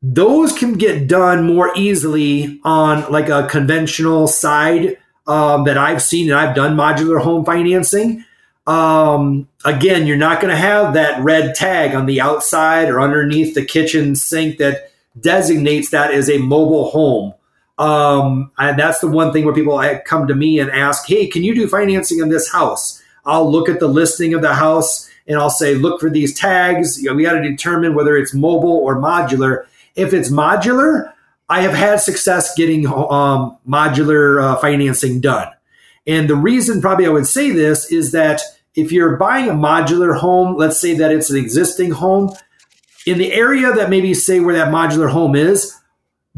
[0.00, 6.30] those can get done more easily on like a conventional side um, that I've seen
[6.30, 8.24] and I've done modular home financing.
[8.66, 13.54] Um, again, you're not going to have that red tag on the outside or underneath
[13.54, 17.34] the kitchen sink that designates that as a mobile home.
[17.78, 21.44] Um, and that's the one thing where people come to me and ask, Hey, can
[21.44, 23.02] you do financing on this house?
[23.24, 27.00] I'll look at the listing of the house and I'll say, look for these tags.
[27.00, 29.66] You know, we got to determine whether it's mobile or modular.
[29.94, 31.12] If it's modular,
[31.50, 35.48] I have had success getting um, modular uh, financing done.
[36.06, 38.40] And the reason probably I would say this is that
[38.74, 42.34] if you're buying a modular home, let's say that it's an existing home,
[43.06, 45.77] in the area that maybe say where that modular home is,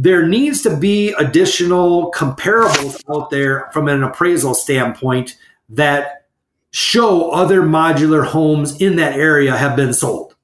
[0.03, 5.37] there needs to be additional comparables out there from an appraisal standpoint
[5.69, 6.25] that
[6.71, 10.35] show other modular homes in that area have been sold.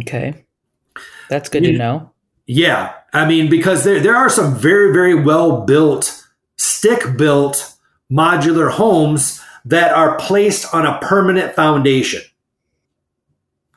[0.00, 0.42] Okay.
[1.28, 2.10] That's good to know.
[2.46, 2.94] Yeah.
[3.12, 6.26] I mean, because there, there are some very, very well built,
[6.56, 7.74] stick built
[8.10, 12.22] modular homes that are placed on a permanent foundation.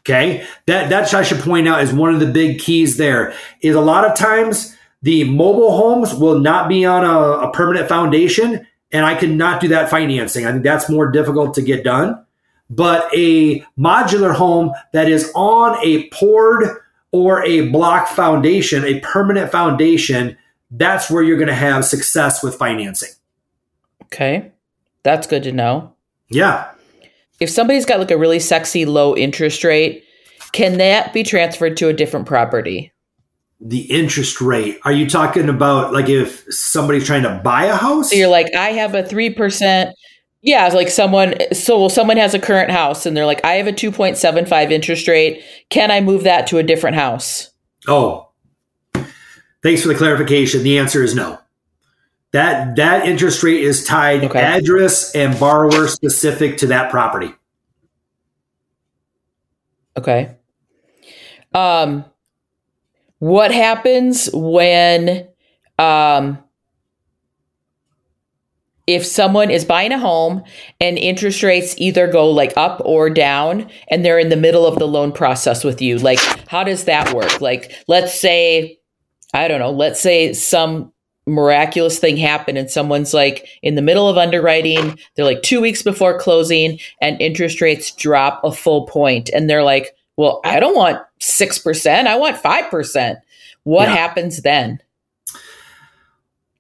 [0.06, 0.46] Okay.
[0.68, 3.82] That, that I should point out is one of the big keys there is a
[3.82, 9.04] lot of times the mobile homes will not be on a, a permanent foundation and
[9.04, 10.46] I cannot do that financing.
[10.46, 12.24] I think that's more difficult to get done.
[12.70, 16.64] But a modular home that is on a poured
[17.12, 20.38] or a block foundation, a permanent foundation,
[20.70, 23.10] that's where you're going to have success with financing.
[24.04, 24.52] Okay.
[25.04, 25.94] That's good to know.
[26.30, 26.72] Yeah.
[27.40, 30.04] If somebody's got like a really sexy low interest rate,
[30.52, 32.92] can that be transferred to a different property?
[33.60, 34.80] The interest rate.
[34.84, 38.10] Are you talking about like if somebody's trying to buy a house?
[38.10, 39.92] So you're like, I have a 3%.
[40.42, 43.68] Yeah, like someone, so well, someone has a current house and they're like, I have
[43.68, 45.44] a 2.75 interest rate.
[45.70, 47.50] Can I move that to a different house?
[47.88, 48.30] Oh,
[49.64, 50.64] thanks for the clarification.
[50.64, 51.40] The answer is no.
[52.36, 54.42] That that interest rate is tied okay.
[54.42, 57.34] address and borrower specific to that property.
[59.96, 60.36] Okay.
[61.54, 62.04] Um,
[63.20, 65.30] what happens when
[65.80, 66.44] um,
[68.86, 70.44] if someone is buying a home
[70.82, 74.78] and interest rates either go like up or down and they're in the middle of
[74.78, 76.20] the loan process with you like
[76.50, 78.78] how does that work like let's say
[79.34, 80.92] i don't know let's say some
[81.26, 85.82] miraculous thing happen and someone's like in the middle of underwriting they're like 2 weeks
[85.82, 90.76] before closing and interest rates drop a full point and they're like well i don't
[90.76, 93.18] want 6% i want 5%
[93.66, 93.96] what yeah.
[93.96, 94.80] happens then?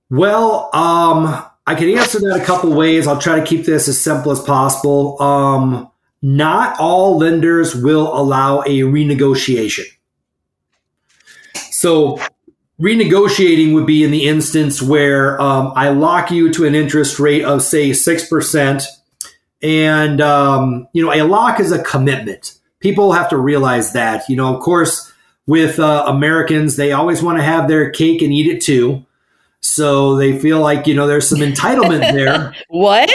[0.10, 3.08] Well um i can answer that a couple ways.
[3.08, 5.22] I'll try to keep this as simple as possible.
[5.22, 5.90] Um
[6.22, 9.86] not all lenders will allow a renegotiation.
[11.54, 12.20] So
[12.80, 17.44] renegotiating would be in the instance where um, I lock you to an interest rate
[17.44, 18.84] of say six percent,
[19.62, 22.58] and um, you know a lock is a commitment.
[22.80, 24.28] People have to realize that.
[24.30, 25.12] You know, of course,
[25.48, 29.06] with uh, Americans, they always want to have their cake and eat it too.
[29.62, 32.54] So they feel like you know there's some entitlement there.
[32.68, 33.12] what?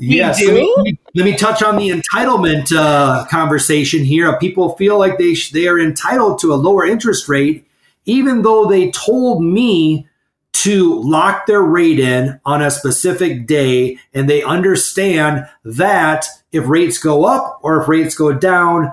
[0.00, 0.40] Yes.
[0.40, 4.38] Let me, let me, touch on the entitlement uh, conversation here.
[4.38, 7.67] People feel like they sh- they are entitled to a lower interest rate
[8.08, 10.08] even though they told me
[10.54, 16.98] to lock their rate in on a specific day and they understand that if rates
[16.98, 18.90] go up or if rates go down,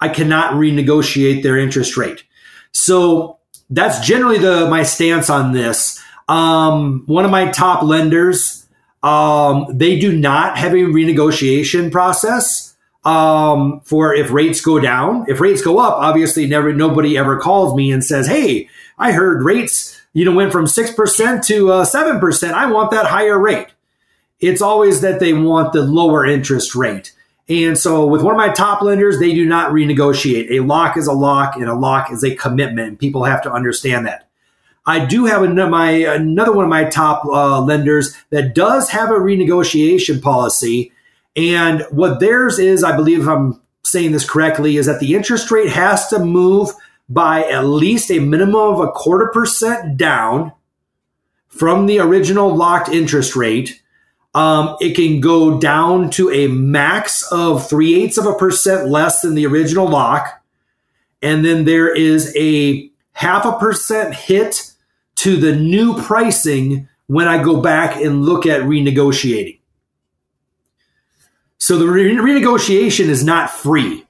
[0.00, 2.24] I cannot renegotiate their interest rate.
[2.72, 3.38] So
[3.70, 5.98] that's generally the my stance on this.
[6.28, 8.66] Um, one of my top lenders,
[9.02, 12.71] um, they do not have a renegotiation process
[13.04, 15.24] um, for if rates go down.
[15.28, 19.44] If rates go up, obviously never nobody ever calls me and says, "Hey, I heard
[19.44, 22.54] rates you know went from six percent to uh, seven uh, percent.
[22.54, 23.68] I want that higher rate."
[24.40, 27.12] It's always that they want the lower interest rate.
[27.48, 30.50] And so with one of my top lenders, they do not renegotiate.
[30.50, 32.98] A lock is a lock and a lock is a commitment.
[32.98, 34.28] People have to understand that.
[34.84, 39.10] I do have another, my, another one of my top uh, lenders that does have
[39.10, 40.92] a renegotiation policy
[41.36, 45.70] and what theirs is, I believe I'm saying this correctly, is that the interest rate
[45.70, 46.70] has to move
[47.08, 50.52] by at least a minimum of a quarter percent down
[51.48, 53.82] from the original locked interest rate.
[54.34, 59.20] Um, it can go down to a max of three eighths of a percent less
[59.20, 60.42] than the original lock.
[61.20, 64.72] And then there is a half a percent hit
[65.16, 69.58] to the new pricing when I go back and look at renegotiating.
[71.72, 74.04] So the re- renegotiation is not free.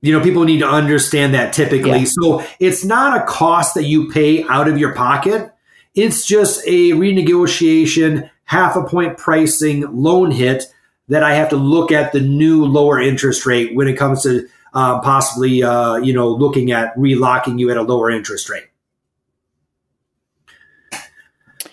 [0.00, 2.00] You know, people need to understand that typically.
[2.00, 2.04] Yeah.
[2.08, 5.52] So it's not a cost that you pay out of your pocket.
[5.94, 10.64] It's just a renegotiation, half a point pricing loan hit
[11.06, 14.48] that I have to look at the new lower interest rate when it comes to
[14.72, 18.64] uh, possibly, uh, you know, looking at relocking you at a lower interest rate.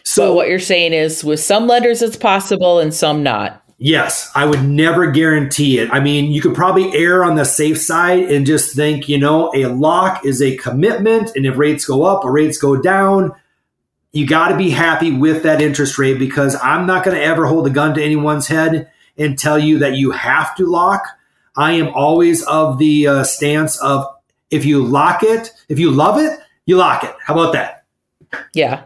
[0.03, 3.61] So what you're saying is, with some lenders, it's possible, and some not.
[3.83, 5.89] Yes, I would never guarantee it.
[5.91, 9.51] I mean, you could probably err on the safe side and just think, you know,
[9.55, 11.35] a lock is a commitment.
[11.35, 13.31] And if rates go up or rates go down,
[14.11, 17.47] you got to be happy with that interest rate because I'm not going to ever
[17.47, 21.03] hold a gun to anyone's head and tell you that you have to lock.
[21.55, 24.05] I am always of the uh, stance of
[24.51, 27.15] if you lock it, if you love it, you lock it.
[27.25, 27.85] How about that?
[28.53, 28.83] Yeah.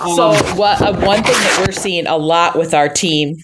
[0.00, 3.36] So, um, what uh, one thing that we're seeing a lot with our team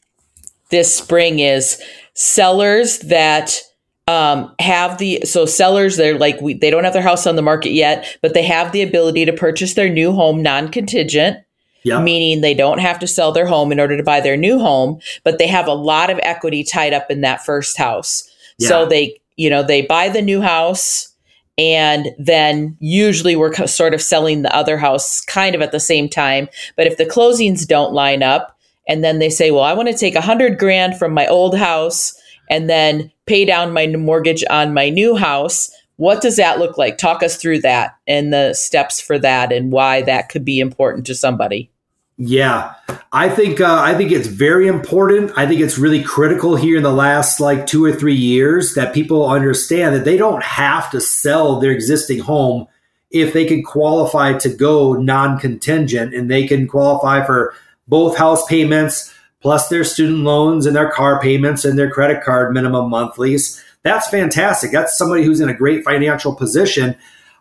[0.71, 1.81] this spring is
[2.15, 3.61] sellers that
[4.09, 7.43] um, have the so sellers they're like we, they don't have their house on the
[7.43, 11.39] market yet but they have the ability to purchase their new home non-contingent
[11.83, 12.01] Yeah.
[12.01, 15.01] meaning they don't have to sell their home in order to buy their new home
[15.25, 18.23] but they have a lot of equity tied up in that first house
[18.59, 21.13] so they you know they buy the new house
[21.59, 26.09] and then usually we're sort of selling the other house kind of at the same
[26.09, 26.49] time.
[26.77, 28.57] But if the closings don't line up
[28.89, 31.57] and then they say well i want to take a hundred grand from my old
[31.57, 32.15] house
[32.49, 36.99] and then pay down my mortgage on my new house what does that look like?
[36.99, 41.07] Talk us through that and the steps for that and why that could be important
[41.07, 41.71] to somebody
[42.19, 42.73] Yeah,
[43.13, 45.33] I think uh, I think it's very important.
[45.37, 48.95] I think it's really critical here in the last like two or three years that
[48.95, 52.69] people understand that they don't have to sell their existing home
[53.11, 57.55] if they can qualify to go non-contingent and they can qualify for
[57.87, 62.53] both house payments plus their student loans and their car payments and their credit card
[62.55, 63.63] minimum monthlies.
[63.83, 64.73] That's fantastic.
[64.73, 66.97] That's somebody who's in a great financial position.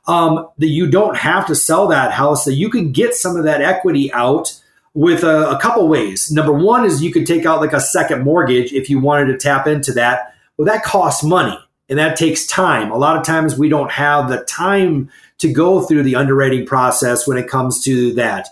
[0.07, 3.45] Um, that you don't have to sell that house, that you can get some of
[3.45, 4.61] that equity out
[4.95, 6.31] with a, a couple ways.
[6.31, 9.37] Number one is you could take out like a second mortgage if you wanted to
[9.37, 10.33] tap into that.
[10.57, 11.57] Well, that costs money
[11.89, 12.91] and that takes time.
[12.91, 17.27] A lot of times we don't have the time to go through the underwriting process
[17.27, 18.47] when it comes to that.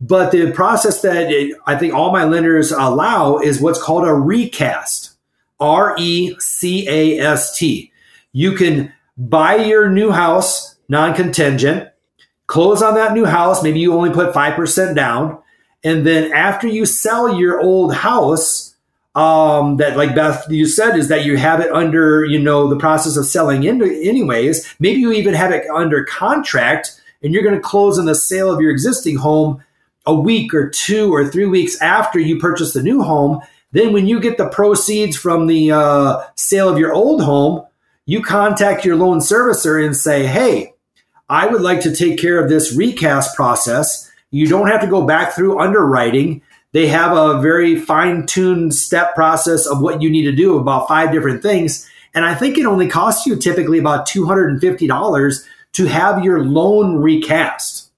[0.00, 4.14] But the process that it, I think all my lenders allow is what's called a
[4.14, 5.10] recast.
[5.60, 7.92] R E C A S T.
[8.32, 11.88] You can buy your new house non contingent,
[12.46, 13.62] close on that new house.
[13.62, 15.41] Maybe you only put 5% down.
[15.84, 18.72] And then after you sell your old house,
[19.14, 22.78] um, that like Beth, you said, is that you have it under, you know, the
[22.78, 24.74] process of selling into anyways.
[24.78, 28.50] Maybe you even have it under contract and you're going to close on the sale
[28.50, 29.62] of your existing home
[30.06, 33.40] a week or two or three weeks after you purchase the new home.
[33.72, 37.64] Then when you get the proceeds from the uh, sale of your old home,
[38.06, 40.74] you contact your loan servicer and say, Hey,
[41.28, 44.10] I would like to take care of this recast process.
[44.32, 46.42] You don't have to go back through underwriting.
[46.72, 50.88] They have a very fine tuned step process of what you need to do, about
[50.88, 51.88] five different things.
[52.14, 57.90] And I think it only costs you typically about $250 to have your loan recast.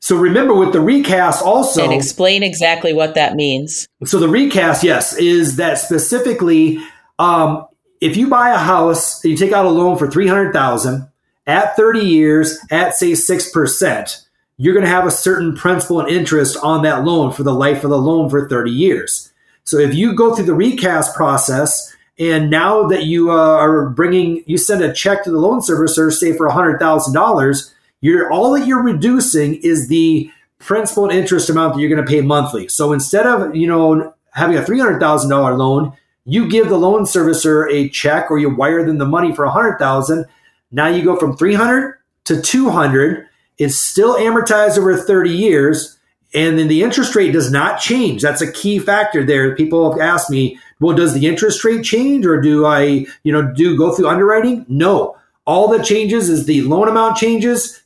[0.00, 1.84] So remember with the recast also.
[1.84, 6.82] and explain exactly what that means So the recast, yes, is that specifically
[7.18, 7.66] um,
[8.00, 11.06] if you buy a house, you take out a loan for three hundred thousand
[11.46, 14.26] at thirty years at say six percent,
[14.60, 17.82] you're going to have a certain principal and interest on that loan for the life
[17.82, 19.32] of the loan for thirty years.
[19.64, 24.44] So if you go through the recast process, and now that you uh, are bringing,
[24.46, 28.52] you send a check to the loan servicer, say for hundred thousand dollars, you're all
[28.52, 32.68] that you're reducing is the principal and interest amount that you're going to pay monthly.
[32.68, 35.94] So instead of you know having a three hundred thousand dollar loan,
[36.26, 39.50] you give the loan servicer a check or you wire them the money for a
[39.50, 40.26] hundred thousand.
[40.70, 43.26] Now you go from three hundred to two hundred.
[43.60, 45.98] It's still amortized over thirty years,
[46.34, 48.22] and then the interest rate does not change.
[48.22, 49.54] That's a key factor there.
[49.54, 53.52] People have asked me, well, does the interest rate change, or do I you know
[53.52, 54.64] do go through underwriting?
[54.66, 55.16] No.
[55.46, 57.82] All that changes is the loan amount changes,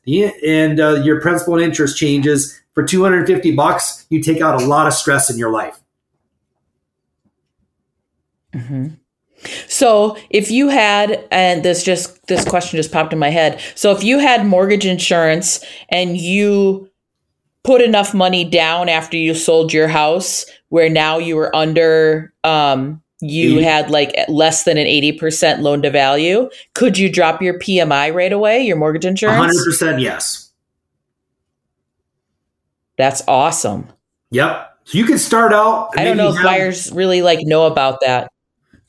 [0.47, 2.61] and uh, your principal and interest changes.
[2.73, 5.81] For 250 bucks, you take out a lot of stress in your life.
[9.69, 13.61] So if you had, and this just this question just popped in my head.
[13.75, 16.89] So if you had mortgage insurance and you
[17.63, 23.03] put enough money down after you sold your house, where now you were under, um,
[23.21, 23.63] you Eighty.
[23.63, 28.15] had like less than an eighty percent loan to value, could you drop your PMI
[28.15, 29.57] right away, your mortgage insurance?
[29.83, 30.51] 100% yes.
[32.97, 33.89] That's awesome.
[34.31, 34.71] Yep.
[34.85, 35.91] So you can start out.
[35.97, 38.31] I don't know if have- buyers really like know about that.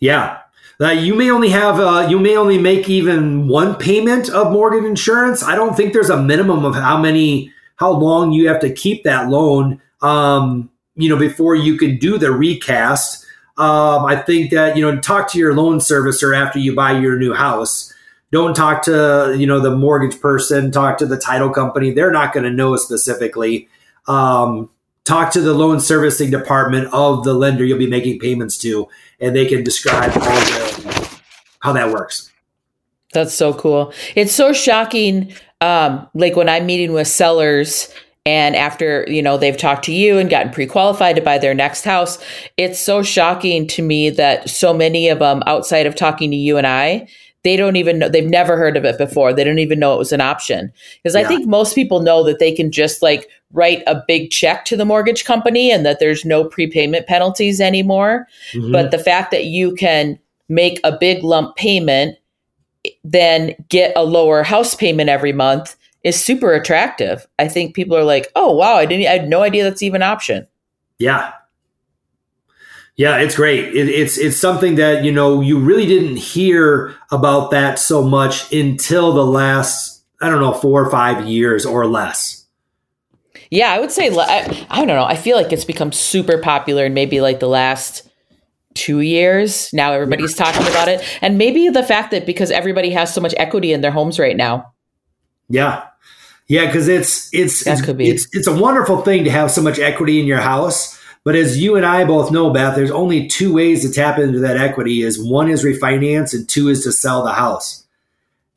[0.06, 0.42] Yeah.
[0.80, 4.84] Uh, you may only have, uh, you may only make even one payment of mortgage
[4.84, 5.42] insurance.
[5.42, 9.04] I don't think there's a minimum of how many, how long you have to keep
[9.04, 13.26] that loan, um, you know, before you can do the recast.
[13.58, 17.18] Um, I think that, you know, talk to your loan servicer after you buy your
[17.18, 17.92] new house.
[18.32, 21.92] Don't talk to, you know, the mortgage person, talk to the title company.
[21.92, 23.70] They're not going to know specifically.
[24.08, 24.70] Um,
[25.06, 28.88] talk to the loan servicing department of the lender you'll be making payments to,
[29.20, 31.20] and they can describe all the,
[31.60, 32.32] how that works.
[33.14, 33.94] That's so cool.
[34.16, 35.34] It's so shocking.
[35.62, 37.94] Um, like when I'm meeting with sellers
[38.26, 41.86] and after, you know, they've talked to you and gotten pre-qualified to buy their next
[41.86, 42.18] house,
[42.58, 46.58] it's so shocking to me that so many of them outside of talking to you
[46.58, 47.08] and I,
[47.46, 49.32] they don't even know they've never heard of it before.
[49.32, 50.74] They don't even know it was an option.
[51.02, 54.66] Because I think most people know that they can just like write a big check
[54.66, 58.28] to the mortgage company and that there's no prepayment penalties anymore.
[58.54, 58.72] Mhm.
[58.72, 60.18] But the fact that you can
[60.50, 62.18] make a big lump payment
[63.04, 67.28] then get a lower house payment every month is super attractive.
[67.38, 70.02] I think people are like, "Oh, wow, I didn't I had no idea that's even
[70.02, 70.48] an option."
[70.98, 71.32] Yeah.
[72.98, 73.76] Yeah, it's great.
[73.76, 78.52] It, it's it's something that you know you really didn't hear about that so much
[78.54, 82.46] until the last I don't know four or five years or less.
[83.52, 85.04] Yeah, I would say I, I don't know.
[85.04, 88.10] I feel like it's become super popular in maybe like the last
[88.76, 89.70] two years.
[89.74, 93.34] Now everybody's talking about it, and maybe the fact that because everybody has so much
[93.38, 94.74] equity in their homes right now.
[95.50, 95.86] Yeah,
[96.48, 98.10] yeah, because it's it's That it's, could be.
[98.10, 101.00] it's it's a wonderful thing to have so much equity in your house.
[101.26, 104.40] But as you and I both know, Beth, there's only two ways to tap into
[104.40, 107.84] that equity: is one is refinance, and two is to sell the house.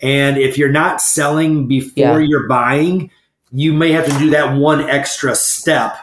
[0.00, 2.26] And if you're not selling before Yeah.
[2.28, 3.10] you're buying,
[3.50, 5.96] you may have to do that one extra step,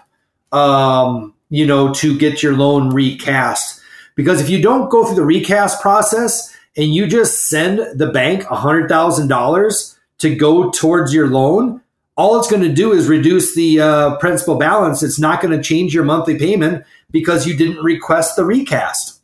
[0.52, 3.80] um, you know, to get your loan recast.
[4.16, 8.44] Because if you don't go through the recast process and you just send the bank
[8.46, 11.82] $100,000 to go towards your loan,
[12.16, 15.04] all it's going to do is reduce the uh, principal balance.
[15.04, 19.24] It's not going to change your monthly payment because you didn't request the recast.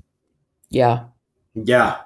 [0.69, 1.05] Yeah.
[1.53, 1.97] Yeah.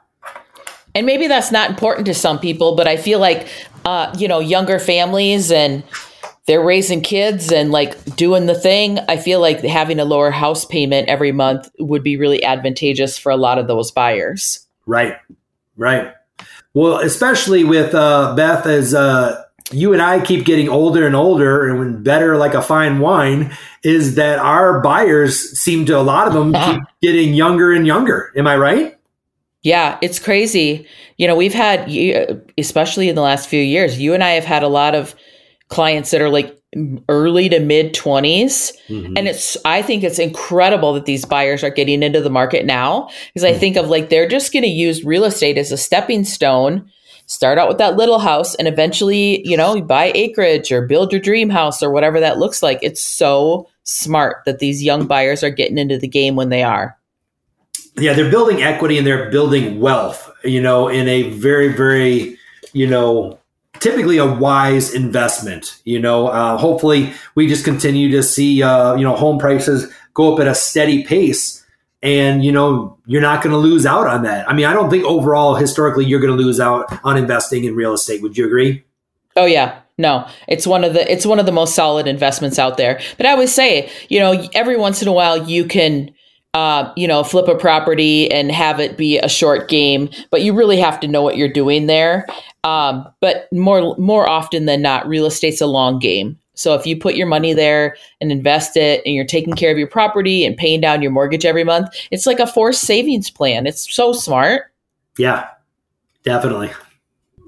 [0.96, 3.48] and maybe that's not important to some people but i feel like
[3.86, 5.84] uh, you know younger families and
[6.48, 10.66] they're raising kids and like doing the thing i feel like having a lower house
[10.66, 15.18] payment every month would be really advantageous for a lot of those buyers Right,
[15.78, 16.14] right.
[16.74, 21.68] Well, especially with uh, Beth, as uh, you and I keep getting older and older,
[21.68, 26.28] and when better like a fine wine, is that our buyers seem to a lot
[26.28, 28.32] of them keep getting younger and younger.
[28.36, 28.92] Am I right?
[29.66, 30.88] yeah it's crazy
[31.18, 31.90] you know we've had
[32.58, 35.16] especially in the last few years you and i have had a lot of
[35.70, 36.56] clients that are like
[37.10, 39.18] early to mid 20s Mm-hmm.
[39.18, 43.10] and it's i think it's incredible that these buyers are getting into the market now
[43.34, 46.24] because i think of like they're just going to use real estate as a stepping
[46.24, 46.88] stone
[47.28, 51.12] start out with that little house and eventually you know you buy acreage or build
[51.12, 55.44] your dream house or whatever that looks like it's so smart that these young buyers
[55.44, 56.98] are getting into the game when they are
[57.98, 62.38] yeah, they're building equity and they're building wealth, you know, in a very, very,
[62.74, 63.40] you know,
[63.80, 65.80] typically a wise investment.
[65.86, 70.34] You know, uh, hopefully we just continue to see, uh, you know, home prices go
[70.34, 71.65] up at a steady pace.
[72.06, 74.48] And, you know, you're not going to lose out on that.
[74.48, 77.76] I mean, I don't think overall, historically, you're going to lose out on investing in
[77.76, 78.22] real estate.
[78.22, 78.86] Would you agree?
[79.36, 79.80] Oh yeah.
[79.98, 83.00] No, it's one of the it's one of the most solid investments out there.
[83.18, 86.14] But I always say, you know, every once in a while you can
[86.56, 90.54] uh, you know, flip a property and have it be a short game, but you
[90.54, 92.26] really have to know what you're doing there.
[92.64, 96.40] Um, but more more often than not, real estate's a long game.
[96.56, 99.78] So if you put your money there and invest it and you're taking care of
[99.78, 103.68] your property and paying down your mortgage every month, it's like a forced savings plan.
[103.68, 104.72] It's so smart.
[105.18, 105.48] Yeah,
[106.24, 106.72] definitely.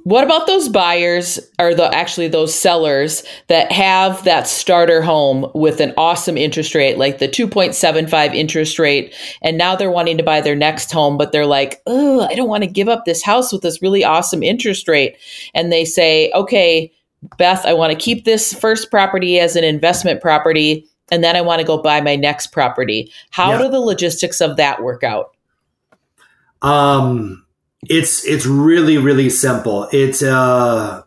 [0.08, 5.82] What about those buyers or the actually those sellers that have that starter home with
[5.82, 10.40] an awesome interest rate, like the 2.75 interest rate, and now they're wanting to buy
[10.40, 13.52] their next home, but they're like, oh, I don't want to give up this house
[13.52, 15.18] with this really awesome interest rate.
[15.54, 16.90] And they say, okay,
[17.38, 21.42] Beth, I want to keep this first property as an investment property, and then I
[21.42, 23.12] want to go buy my next property.
[23.32, 23.64] How Yeah.
[23.64, 25.32] do the logistics of that work out?
[26.62, 27.44] Um,
[27.90, 29.88] it's it's really really simple.
[29.92, 31.04] It's uh,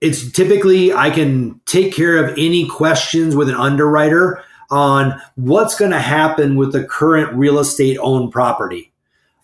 [0.00, 5.92] it's typically I can take care of any questions with an underwriter on what's going
[5.92, 8.92] to happen with the current real estate owned property.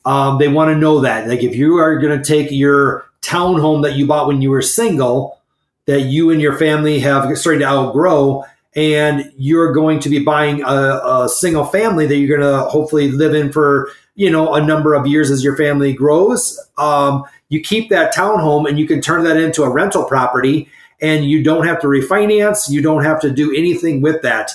[0.04, 3.82] Um, they want to know that, like, if you are going to take your townhome
[3.82, 5.38] that you bought when you were single,
[5.86, 10.62] that you and your family have started to outgrow, and you're going to be buying
[10.62, 14.64] a, a single family that you're going to hopefully live in for you know a
[14.64, 16.58] number of years as your family grows.
[16.78, 20.68] Um, you keep that townhome and you can turn that into a rental property,
[21.00, 22.70] and you don't have to refinance.
[22.70, 24.52] You don't have to do anything with that.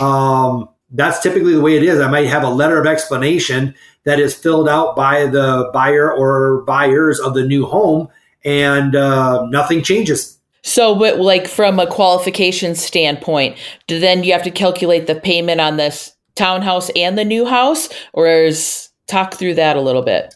[0.00, 2.00] Um, that's typically the way it is.
[2.00, 3.74] I might have a letter of explanation
[4.04, 8.08] that is filled out by the buyer or buyers of the new home,
[8.44, 10.37] and uh, nothing changes.
[10.62, 13.56] So, but like from a qualification standpoint,
[13.86, 17.88] do then you have to calculate the payment on this townhouse and the new house,
[18.12, 20.34] or is talk through that a little bit?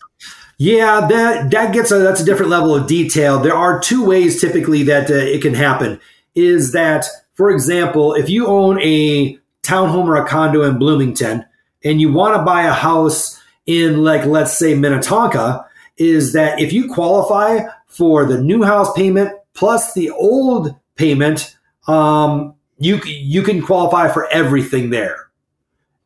[0.59, 3.41] Yeah, that that gets a that's a different level of detail.
[3.41, 6.01] There are two ways typically that uh, it can happen.
[6.35, 11.45] Is that, for example, if you own a townhome or a condo in Bloomington
[11.85, 15.65] and you want to buy a house in, like, let's say Minnetonka,
[15.97, 21.57] is that if you qualify for the new house payment plus the old payment,
[21.89, 25.29] um, you you can qualify for everything there.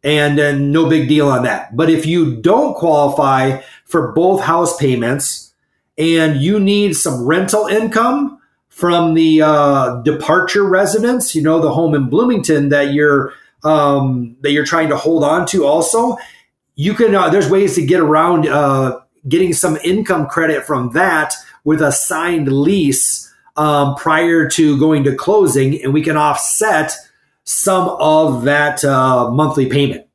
[0.03, 1.75] and then no big deal on that.
[1.75, 5.53] But if you don't qualify for both house payments
[5.99, 8.39] and you need some rental income
[8.69, 13.33] from the uh, departure residence, you know, the home in Bloomington that you're
[13.65, 16.17] um, that you're trying to hold on to, also,
[16.77, 17.15] you can.
[17.15, 21.35] Uh, there's ways to get around uh, getting some income credit from that
[21.65, 23.26] with a signed lease
[23.57, 26.95] um, prior to going to closing, and we can offset
[27.45, 30.07] some of that uh, monthly payment.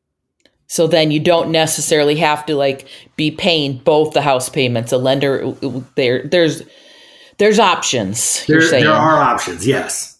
[0.67, 2.87] So then you don't necessarily have to like
[3.17, 4.91] be paying both the house payments.
[4.91, 5.51] A lender
[5.95, 6.61] there there's
[7.37, 8.45] there's options.
[8.45, 10.17] There, there are options, yes.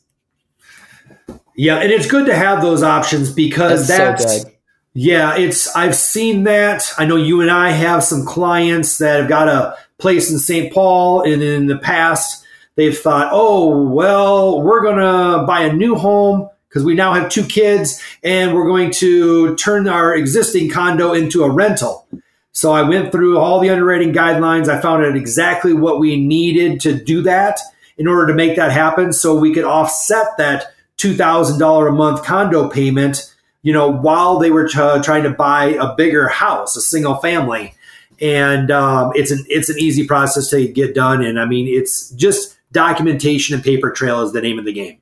[1.56, 4.52] Yeah, and it's good to have those options because that's, that's so
[4.94, 6.92] yeah, it's I've seen that.
[6.98, 10.74] I know you and I have some clients that have got a place in St.
[10.74, 12.41] Paul and in the past
[12.76, 17.30] they've thought, "Oh, well, we're going to buy a new home because we now have
[17.30, 22.08] two kids and we're going to turn our existing condo into a rental.
[22.54, 24.70] So I went through all the underwriting guidelines.
[24.70, 27.60] I found out exactly what we needed to do that
[27.98, 30.68] in order to make that happen so we could offset that
[30.98, 35.94] $2,000 a month condo payment, you know, while they were t- trying to buy a
[35.96, 37.74] bigger house, a single family.
[38.22, 41.24] And um, it's an it's an easy process to get done.
[41.24, 45.00] And I mean, it's just documentation and paper trail is the name of the game.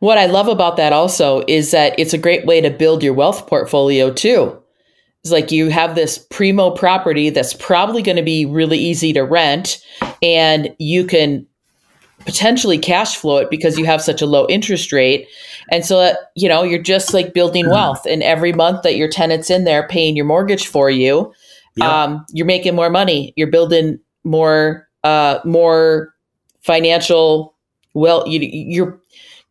[0.00, 3.14] What I love about that also is that it's a great way to build your
[3.14, 4.60] wealth portfolio too.
[5.22, 9.22] It's like you have this primo property that's probably going to be really easy to
[9.22, 9.82] rent
[10.20, 11.46] and you can
[12.20, 15.26] potentially cash flow it because you have such a low interest rate.
[15.70, 19.08] And so that, you know, you're just like building wealth and every month that your
[19.08, 21.32] tenant's in there paying your mortgage for you,
[21.76, 21.88] yep.
[21.88, 23.32] um, you're making more money.
[23.36, 26.13] You're building more, uh, more
[26.64, 27.54] financial,
[27.94, 29.00] well, you, you're,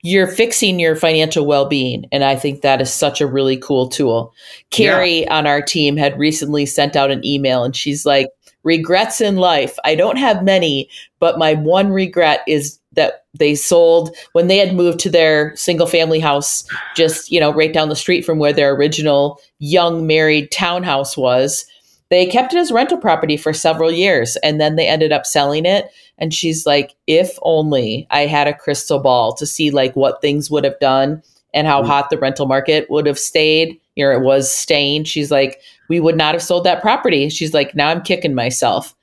[0.02, 2.06] you're fixing your financial well-being.
[2.12, 4.34] And i think that is such a really cool tool.
[4.70, 5.38] Carrie yeah.
[5.38, 8.28] on our team had recently sent out an email and she's like
[8.64, 9.78] regrets in life.
[9.86, 10.90] I don't have many
[11.20, 15.88] but my one regret is that they sold when they had moved to their single
[15.88, 20.52] family house just you know right down the street from where their original young married
[20.52, 21.66] townhouse was
[22.10, 25.66] they kept it as rental property for several years and then they ended up selling
[25.66, 25.90] it
[26.24, 30.50] and she's like if only i had a crystal ball to see like what things
[30.50, 31.22] would have done
[31.54, 31.90] and how mm-hmm.
[31.90, 35.60] hot the rental market would have stayed you know it was staying she's like
[35.90, 37.30] we would not have sold that property.
[37.30, 38.96] She's like now i'm kicking myself.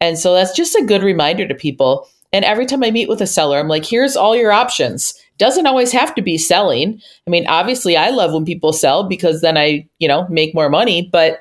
[0.00, 2.08] And so that's just a good reminder to people.
[2.32, 5.14] And every time i meet with a seller i'm like here's all your options.
[5.38, 7.00] Doesn't always have to be selling.
[7.26, 10.70] I mean obviously i love when people sell because then i you know make more
[10.70, 11.08] money.
[11.12, 11.40] But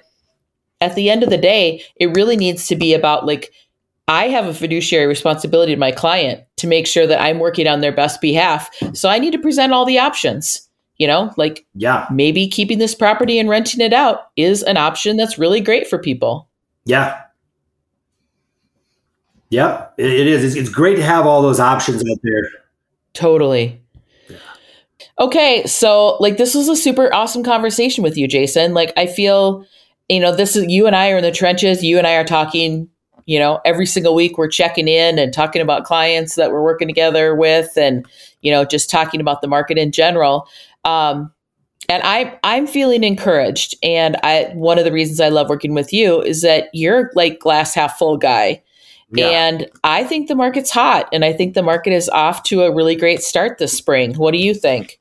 [0.82, 3.54] at the end of the day, it really needs to be about like,
[4.08, 7.82] I have a fiduciary responsibility to my client to make sure that I'm working on
[7.82, 8.70] their best behalf.
[8.94, 10.68] So I need to present all the options.
[10.98, 15.18] You know, like, yeah, maybe keeping this property and renting it out is an option
[15.18, 16.48] that's really great for people.
[16.86, 17.20] Yeah.
[19.50, 20.56] Yep, it is.
[20.56, 22.44] It's great to have all those options out there.
[23.14, 23.82] Totally.
[25.20, 28.76] Okay, so like this was a super awesome conversation with you, Jason.
[28.76, 29.66] Like I feel
[30.12, 31.84] you know, this is you and I are in the trenches.
[31.84, 32.90] You and I are talking,
[33.26, 36.88] you know, every single week we're checking in and talking about clients that we're working
[36.88, 38.06] together with and,
[38.42, 40.48] you know, just talking about the market in general.
[40.84, 41.32] Um,
[41.90, 43.76] and I, I'm feeling encouraged.
[43.84, 47.40] And I, one of the reasons I love working with you is that you're like
[47.40, 48.64] glass half full guy.
[49.14, 49.28] Yeah.
[49.28, 52.74] And I think the market's hot and I think the market is off to a
[52.74, 54.16] really great start this spring.
[54.16, 55.00] What do you think?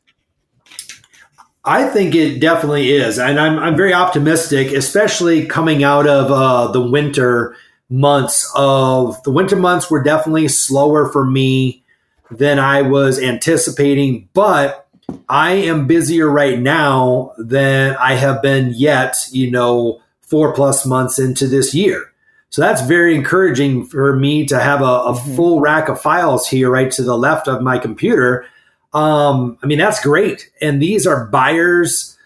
[1.65, 3.19] I think it definitely is.
[3.19, 7.55] And I'm, I'm very optimistic, especially coming out of uh, the winter
[7.91, 11.85] months of the winter months were definitely slower for me
[12.31, 14.87] than I was anticipating, but
[15.29, 21.19] I am busier right now than I have been yet, you know, four plus months
[21.19, 22.13] into this year.
[22.51, 25.37] So that's very encouraging for me to have a, a mm-hmm.
[25.37, 28.47] full rack of files here right to the left of my computer
[28.93, 30.51] um, I mean, that's great.
[30.61, 32.17] And these are buyers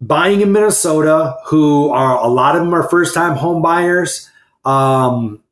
[0.00, 4.28] buying in Minnesota who are a lot of them are first time home buyers.
[4.64, 5.42] Um,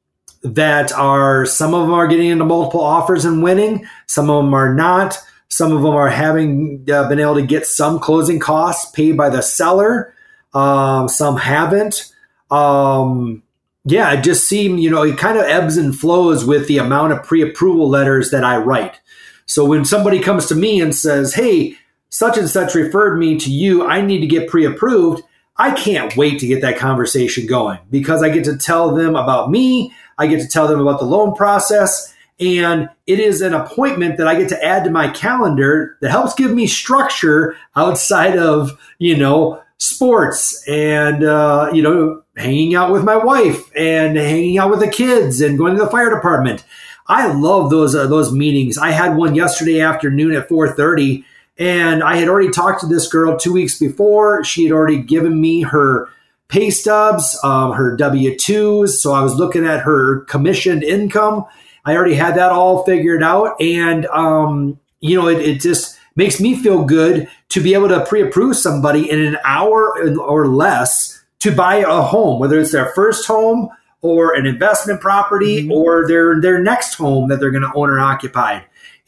[0.42, 4.54] that are some of them are getting into multiple offers and winning, some of them
[4.54, 5.18] are not.
[5.52, 9.30] Some of them are having uh, been able to get some closing costs paid by
[9.30, 10.14] the seller.
[10.54, 12.12] Um, some haven't.
[12.52, 13.42] Um,
[13.84, 17.12] yeah, it just seemed, you know, it kind of ebbs and flows with the amount
[17.12, 19.00] of pre approval letters that I write.
[19.46, 21.76] So when somebody comes to me and says, Hey,
[22.10, 25.22] such and such referred me to you, I need to get pre approved.
[25.60, 29.50] I can't wait to get that conversation going because I get to tell them about
[29.50, 29.92] me.
[30.16, 32.14] I get to tell them about the loan process.
[32.40, 36.32] And it is an appointment that I get to add to my calendar that helps
[36.32, 43.04] give me structure outside of, you know, sports and, uh, you know, hanging out with
[43.04, 46.64] my wife and hanging out with the kids and going to the fire department.
[47.06, 48.78] I love those uh, those meetings.
[48.78, 51.22] I had one yesterday afternoon at 4:30
[51.60, 54.42] and I had already talked to this girl 2 weeks before.
[54.42, 56.08] She had already given me her
[56.48, 58.88] pay stubs, um, her W 2s.
[58.88, 61.44] So I was looking at her commissioned income.
[61.84, 63.60] I already had that all figured out.
[63.60, 68.06] And, um, you know, it, it just makes me feel good to be able to
[68.06, 72.92] pre approve somebody in an hour or less to buy a home, whether it's their
[72.94, 73.68] first home
[74.00, 75.72] or an investment property mm-hmm.
[75.72, 78.60] or their, their next home that they're going to own or occupy.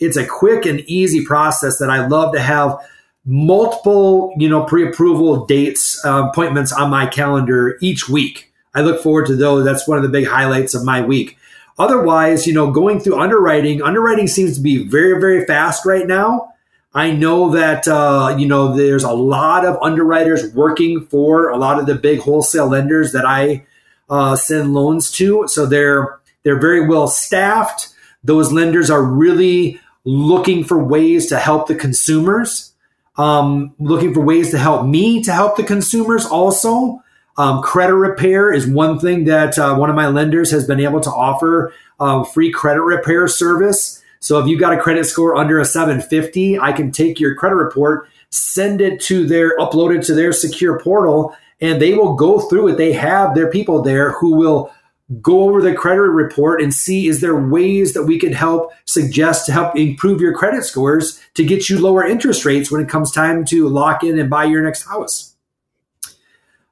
[0.03, 2.79] It's a quick and easy process that I love to have
[3.25, 8.53] multiple, you know, pre-approval dates, uh, appointments on my calendar each week.
[8.75, 9.65] I look forward to those.
[9.65, 11.37] That's one of the big highlights of my week.
[11.79, 16.53] Otherwise, you know, going through underwriting, underwriting seems to be very, very fast right now.
[16.95, 21.79] I know that uh, you know there's a lot of underwriters working for a lot
[21.79, 23.65] of the big wholesale lenders that I
[24.11, 27.89] uh, send loans to, so they're they're very well staffed.
[28.23, 32.73] Those lenders are really looking for ways to help the consumers
[33.17, 37.03] um, looking for ways to help me to help the consumers also.
[37.39, 41.01] Um, credit repair is one thing that uh, one of my lenders has been able
[41.01, 44.03] to offer um, free credit repair service.
[44.21, 47.57] So if you've got a credit score under a 750, I can take your credit
[47.57, 52.39] report, send it to their, upload it to their secure portal, and they will go
[52.39, 52.77] through it.
[52.77, 54.73] They have their people there who will
[55.21, 59.47] go over the credit report and see is there ways that we can help suggest
[59.47, 63.11] to help improve your credit scores to get you lower interest rates when it comes
[63.11, 65.35] time to lock in and buy your next house.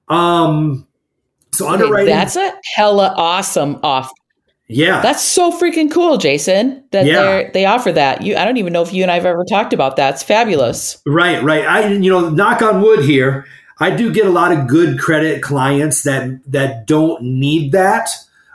[0.09, 0.86] Um
[1.53, 4.11] so okay, underwriting That's a hella awesome off.
[4.68, 5.01] Yeah.
[5.01, 7.22] That's so freaking cool, Jason, that yeah.
[7.22, 8.22] they they offer that.
[8.22, 10.14] You I don't even know if you and I've ever talked about that.
[10.14, 11.03] It's fabulous.
[11.05, 11.66] Right, right.
[11.66, 13.47] I you know, knock on wood here.
[13.80, 18.11] I do get a lot of good credit clients that that don't need that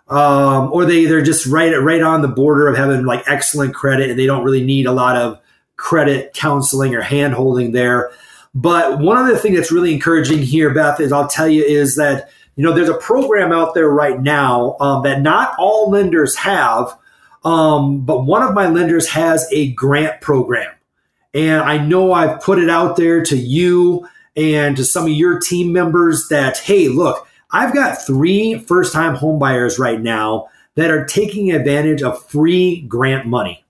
[0.08, 4.10] um, or they they're just right right on the border of having like excellent credit
[4.10, 5.40] and they don't really need a lot of
[5.78, 8.12] credit counseling or hand holding there.
[8.54, 12.30] But one other thing that's really encouraging here, Beth, is I'll tell you is that
[12.56, 16.98] you know there's a program out there right now um, that not all lenders have,
[17.44, 20.72] um, but one of my lenders has a grant program,
[21.34, 25.40] and I know I've put it out there to you and to some of your
[25.40, 31.06] team members that hey, look I've got three first time homebuyers right now that are
[31.06, 33.64] taking advantage of free grant money.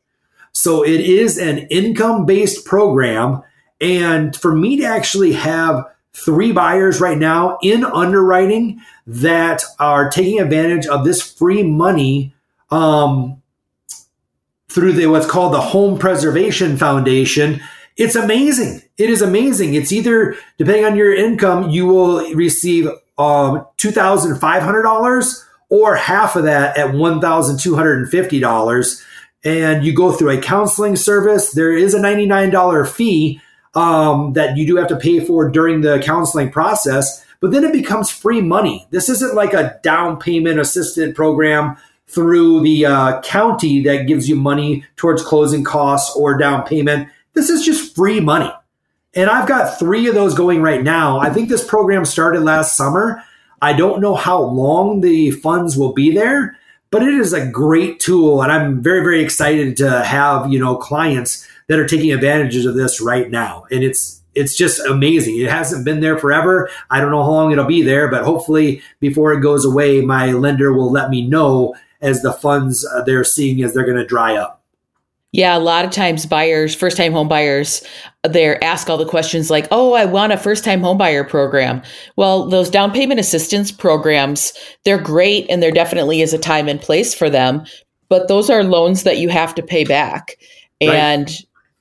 [0.54, 3.44] So it is an income based program.
[3.80, 10.40] And for me to actually have three buyers right now in underwriting that are taking
[10.40, 12.34] advantage of this free money
[12.72, 13.40] um,
[14.68, 17.62] through the what's called the Home Preservation Foundation.
[17.98, 18.82] It's amazing.
[18.98, 19.76] It is amazing.
[19.76, 26.78] It's either, depending on your income, you will receive um, $2,500 or half of that
[26.78, 29.04] at $1,250.
[29.44, 31.52] And you go through a counseling service.
[31.52, 33.40] There is a $99 fee
[33.76, 37.74] um, that you do have to pay for during the counseling process, but then it
[37.74, 38.88] becomes free money.
[38.90, 44.36] This isn't like a down payment assistant program through the uh, county that gives you
[44.36, 47.10] money towards closing costs or down payment.
[47.34, 48.52] This is just free money.
[49.16, 51.20] And I've got three of those going right now.
[51.20, 53.24] I think this program started last summer.
[53.62, 56.58] I don't know how long the funds will be there,
[56.92, 58.44] but it is a great tool.
[58.44, 62.76] And I'm very, very excited to have, you know, clients that are taking advantages of
[62.76, 63.66] this right now.
[63.72, 65.40] And it's, it's just amazing.
[65.40, 66.70] It hasn't been there forever.
[66.90, 70.34] I don't know how long it'll be there, but hopefully before it goes away, my
[70.34, 74.06] lender will let me know as the funds uh, they're seeing as they're going to
[74.06, 74.62] dry up.
[75.36, 77.84] Yeah, a lot of times buyers, first time home buyers,
[78.28, 81.82] they ask all the questions like, "Oh, I want a first time homebuyer program."
[82.16, 84.54] Well, those down payment assistance programs,
[84.84, 87.66] they're great and there definitely is a time and place for them,
[88.10, 90.38] but those are loans that you have to pay back.
[90.82, 90.94] Right.
[90.94, 91.30] And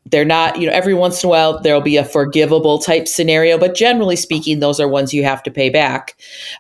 [0.06, 3.58] they're not, you know, every once in a while there'll be a forgivable type scenario,
[3.58, 6.16] but generally speaking, those are ones you have to pay back.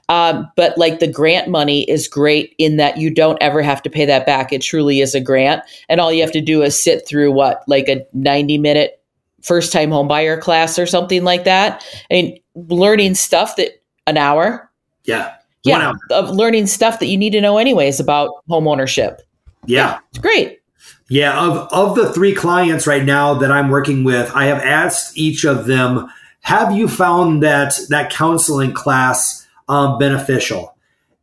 [0.08, 3.90] Um, but like the grant money is great in that you don't ever have to
[3.90, 4.52] pay that back.
[4.52, 5.62] It truly is a grant.
[5.88, 9.00] And all you have to do is sit through what, like a 90 minute
[9.44, 11.84] first time home buyer class or something like that.
[12.10, 14.70] And learning stuff that an hour.
[15.04, 15.34] Yeah.
[15.62, 15.92] Yeah.
[16.10, 19.22] Of learning stuff that you need to know anyways about home ownership.
[19.66, 19.92] Yeah.
[19.92, 20.60] yeah it's great.
[21.08, 25.16] Yeah, of of the three clients right now that I'm working with, I have asked
[25.16, 26.08] each of them,
[26.40, 30.76] "Have you found that that counseling class um, beneficial?"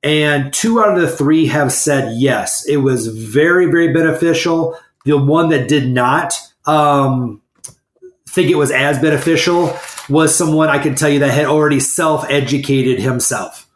[0.03, 2.65] And two out of the three have said yes.
[2.67, 4.78] It was very, very beneficial.
[5.05, 7.41] The one that did not um,
[8.32, 9.77] think it was as beneficial
[10.09, 13.67] was someone I can tell you that had already self educated himself,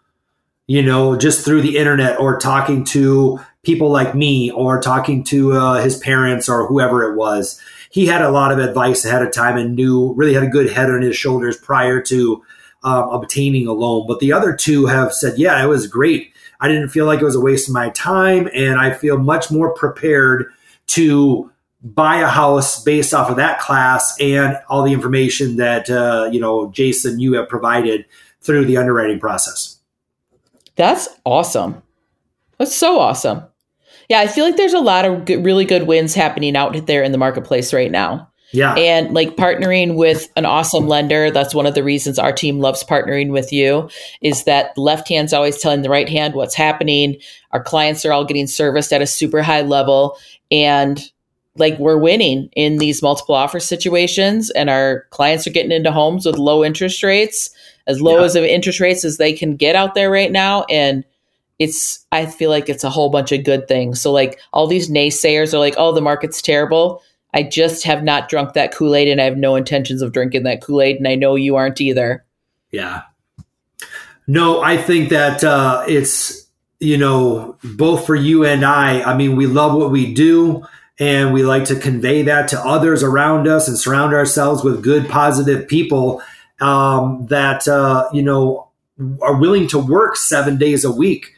[0.67, 5.53] you know, just through the internet or talking to people like me or talking to
[5.53, 7.59] uh, his parents or whoever it was.
[7.89, 10.71] He had a lot of advice ahead of time and knew really had a good
[10.71, 12.43] head on his shoulders prior to
[12.83, 14.05] um, obtaining a loan.
[14.07, 16.31] But the other two have said, yeah, it was great.
[16.61, 19.51] I didn't feel like it was a waste of my time, and I feel much
[19.51, 20.45] more prepared
[20.87, 21.51] to
[21.86, 26.39] buy a house based off of that class and all the information that uh, you
[26.39, 28.05] know jason you have provided
[28.41, 29.79] through the underwriting process.
[30.75, 31.81] That's awesome.
[32.57, 33.43] That's so awesome.
[34.09, 37.03] Yeah i feel like there's a lot of good, really good wins happening out there
[37.03, 38.29] in the marketplace right now.
[38.51, 38.73] Yeah.
[38.75, 42.83] And like partnering with an awesome lender that's one of the reasons our team loves
[42.83, 43.89] partnering with you
[44.21, 47.17] is that left hand's always telling the right hand what's happening.
[47.51, 50.17] Our clients are all getting serviced at a super high level.
[50.51, 51.03] And
[51.57, 56.25] like we're winning in these multiple offer situations and our clients are getting into homes
[56.25, 57.49] with low interest rates
[57.87, 58.25] as low yeah.
[58.25, 61.05] as of interest rates as they can get out there right now and
[61.57, 64.01] it's i feel like it's a whole bunch of good things.
[64.01, 67.01] So like all these naysayers are like oh the market's terrible.
[67.33, 70.61] I just have not drunk that kool-aid and i have no intentions of drinking that
[70.61, 72.25] kool-aid and i know you aren't either.
[72.71, 73.03] Yeah.
[74.27, 76.45] No i think that uh, it's
[76.81, 80.65] you know both for you and i i mean we love what we do
[80.99, 85.09] and we like to convey that to others around us and surround ourselves with good,
[85.09, 86.21] positive people
[86.61, 88.69] um, that, uh, you know,
[89.21, 91.33] are willing to work seven days a week,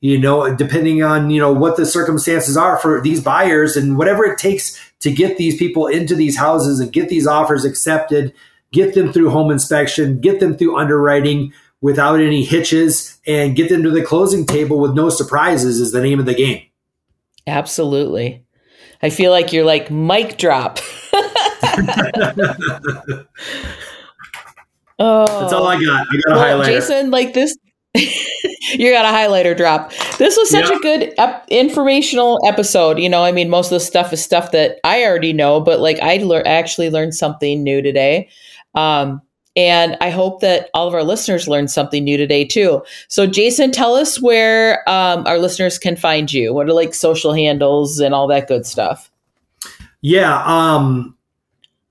[0.00, 4.24] you know, depending on, you know, what the circumstances are for these buyers and whatever
[4.24, 8.32] it takes to get these people into these houses and get these offers accepted,
[8.72, 11.52] get them through home inspection, get them through underwriting
[11.82, 16.00] without any hitches, and get them to the closing table with no surprises is the
[16.00, 16.62] name of the game.
[17.46, 18.42] Absolutely.
[19.02, 20.78] I feel like you're like mic drop.
[24.98, 26.06] oh, that's all I got.
[26.10, 26.66] I got a well, highlighter.
[26.66, 27.56] Jason, like this,
[27.94, 29.92] you got a highlighter drop.
[30.18, 32.98] This was such a good ep- informational episode.
[32.98, 35.80] You know, I mean, most of the stuff is stuff that I already know, but
[35.80, 38.28] like I le- actually learned something new today.
[38.74, 39.20] Um,
[39.56, 42.82] and I hope that all of our listeners learned something new today too.
[43.08, 46.54] So, Jason, tell us where um, our listeners can find you.
[46.54, 49.10] What are like social handles and all that good stuff?
[50.00, 50.42] Yeah.
[50.44, 51.16] Um,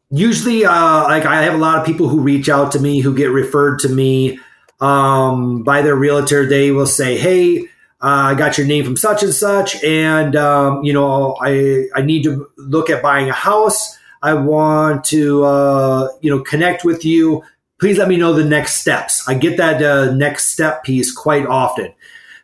[0.09, 3.15] usually, uh, like I have a lot of people who reach out to me who
[3.15, 4.39] get referred to me
[4.79, 6.47] um, by their realtor.
[6.47, 7.59] They will say, "Hey,
[8.01, 12.01] uh, I got your name from such and such, and um, you know, I I
[12.01, 17.03] need to look at buying a house." I want to, uh, you know, connect with
[17.03, 17.43] you.
[17.79, 19.27] Please let me know the next steps.
[19.27, 21.93] I get that uh, next step piece quite often.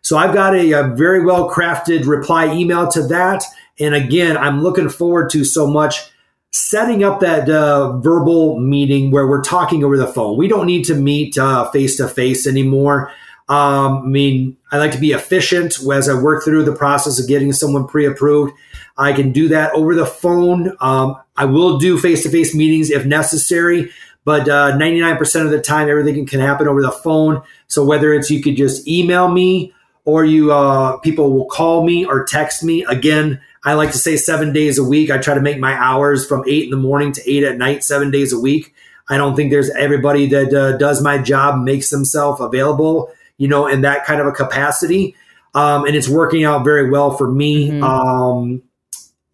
[0.02, 3.44] So I've got a, a very well crafted reply email to that.
[3.80, 6.12] And again, I'm looking forward to so much
[6.52, 10.38] setting up that uh, verbal meeting where we're talking over the phone.
[10.38, 11.36] We don't need to meet
[11.72, 13.12] face to face anymore.
[13.50, 17.28] Um, I mean, I like to be efficient as I work through the process of
[17.28, 18.54] getting someone pre approved.
[18.98, 20.76] I can do that over the phone.
[20.80, 23.92] Um, I will do face to face meetings if necessary,
[24.26, 27.42] but uh, 99% of the time, everything can happen over the phone.
[27.68, 29.74] So whether it's you could just email me
[30.04, 32.84] or you uh, people will call me or text me.
[32.86, 35.12] Again, I like to say seven days a week.
[35.12, 37.84] I try to make my hours from eight in the morning to eight at night,
[37.84, 38.74] seven days a week.
[39.10, 43.68] I don't think there's everybody that uh, does my job makes themselves available, you know,
[43.68, 45.16] in that kind of a capacity.
[45.54, 47.70] Um, and it's working out very well for me.
[47.70, 47.84] Mm-hmm.
[47.84, 48.62] Um,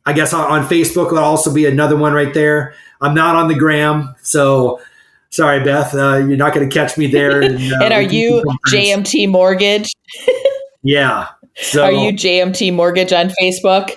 [0.06, 2.76] I guess on, on Facebook will also be another one right there.
[3.02, 4.82] I'm not on the gram, so
[5.30, 7.42] sorry, Beth, uh, you're not going to catch me there.
[7.44, 9.92] And, uh, and are you JMT Mortgage?
[10.84, 11.28] yeah.
[11.56, 13.92] So, are you JMT Mortgage on Facebook?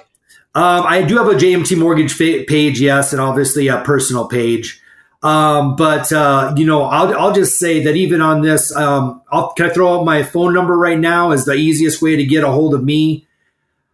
[0.54, 4.80] Um, I do have a JMT Mortgage fa- page, yes, and obviously a personal page.
[5.26, 9.52] Um, but uh, you know, I'll, I'll just say that even on this, um, I'll,
[9.54, 11.32] can I throw out my phone number right now?
[11.32, 13.26] Is the easiest way to get a hold of me.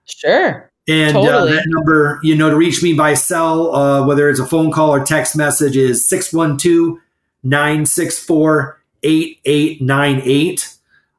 [0.05, 0.71] Sure.
[0.87, 1.53] And uh, totally.
[1.53, 4.71] uh, that number, you know, to reach me by cell, uh, whether it's a phone
[4.71, 6.99] call or text message, is 612
[7.45, 10.77] 964 8898.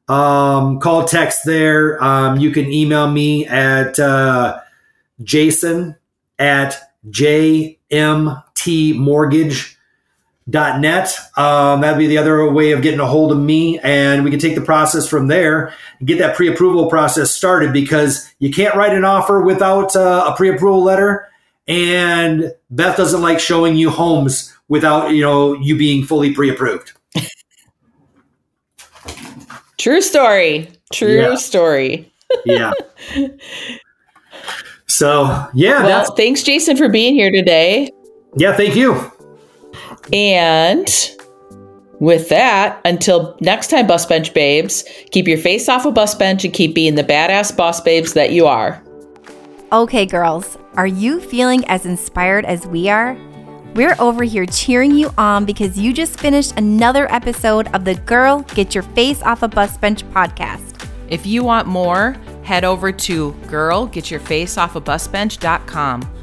[0.09, 1.99] Um, call text there.
[2.03, 4.59] Um, you can email me at uh,
[5.23, 5.95] jason
[6.37, 9.72] at jmtmortgage.com
[10.47, 11.15] net.
[11.37, 14.39] Um, that'd be the other way of getting a hold of me, and we can
[14.39, 18.93] take the process from there and get that pre-approval process started because you can't write
[18.93, 21.29] an offer without uh, a pre-approval letter,
[21.67, 26.91] and Beth doesn't like showing you homes without you know you being fully pre-approved.
[29.77, 30.69] True story.
[30.93, 31.35] True Yeah.
[31.35, 32.09] story.
[32.45, 32.71] Yeah.
[34.87, 37.91] so yeah, Well, that's thanks, Jason, for being here today.
[38.35, 38.55] yeah.
[38.55, 39.11] Thank you.
[40.11, 40.87] And
[41.99, 46.43] with that, until next time, bus bench babes, keep your face off a bus bench
[46.43, 48.83] and keep being the badass boss babes that you are.
[49.71, 53.17] Okay, girls, are you feeling as inspired as we are?
[53.73, 58.41] We're over here cheering you on because you just finished another episode of the Girl
[58.53, 60.87] Get Your Face Off a Bus Bench podcast.
[61.07, 66.22] If you want more, head over to girlgetyourfaceoffabusbench.com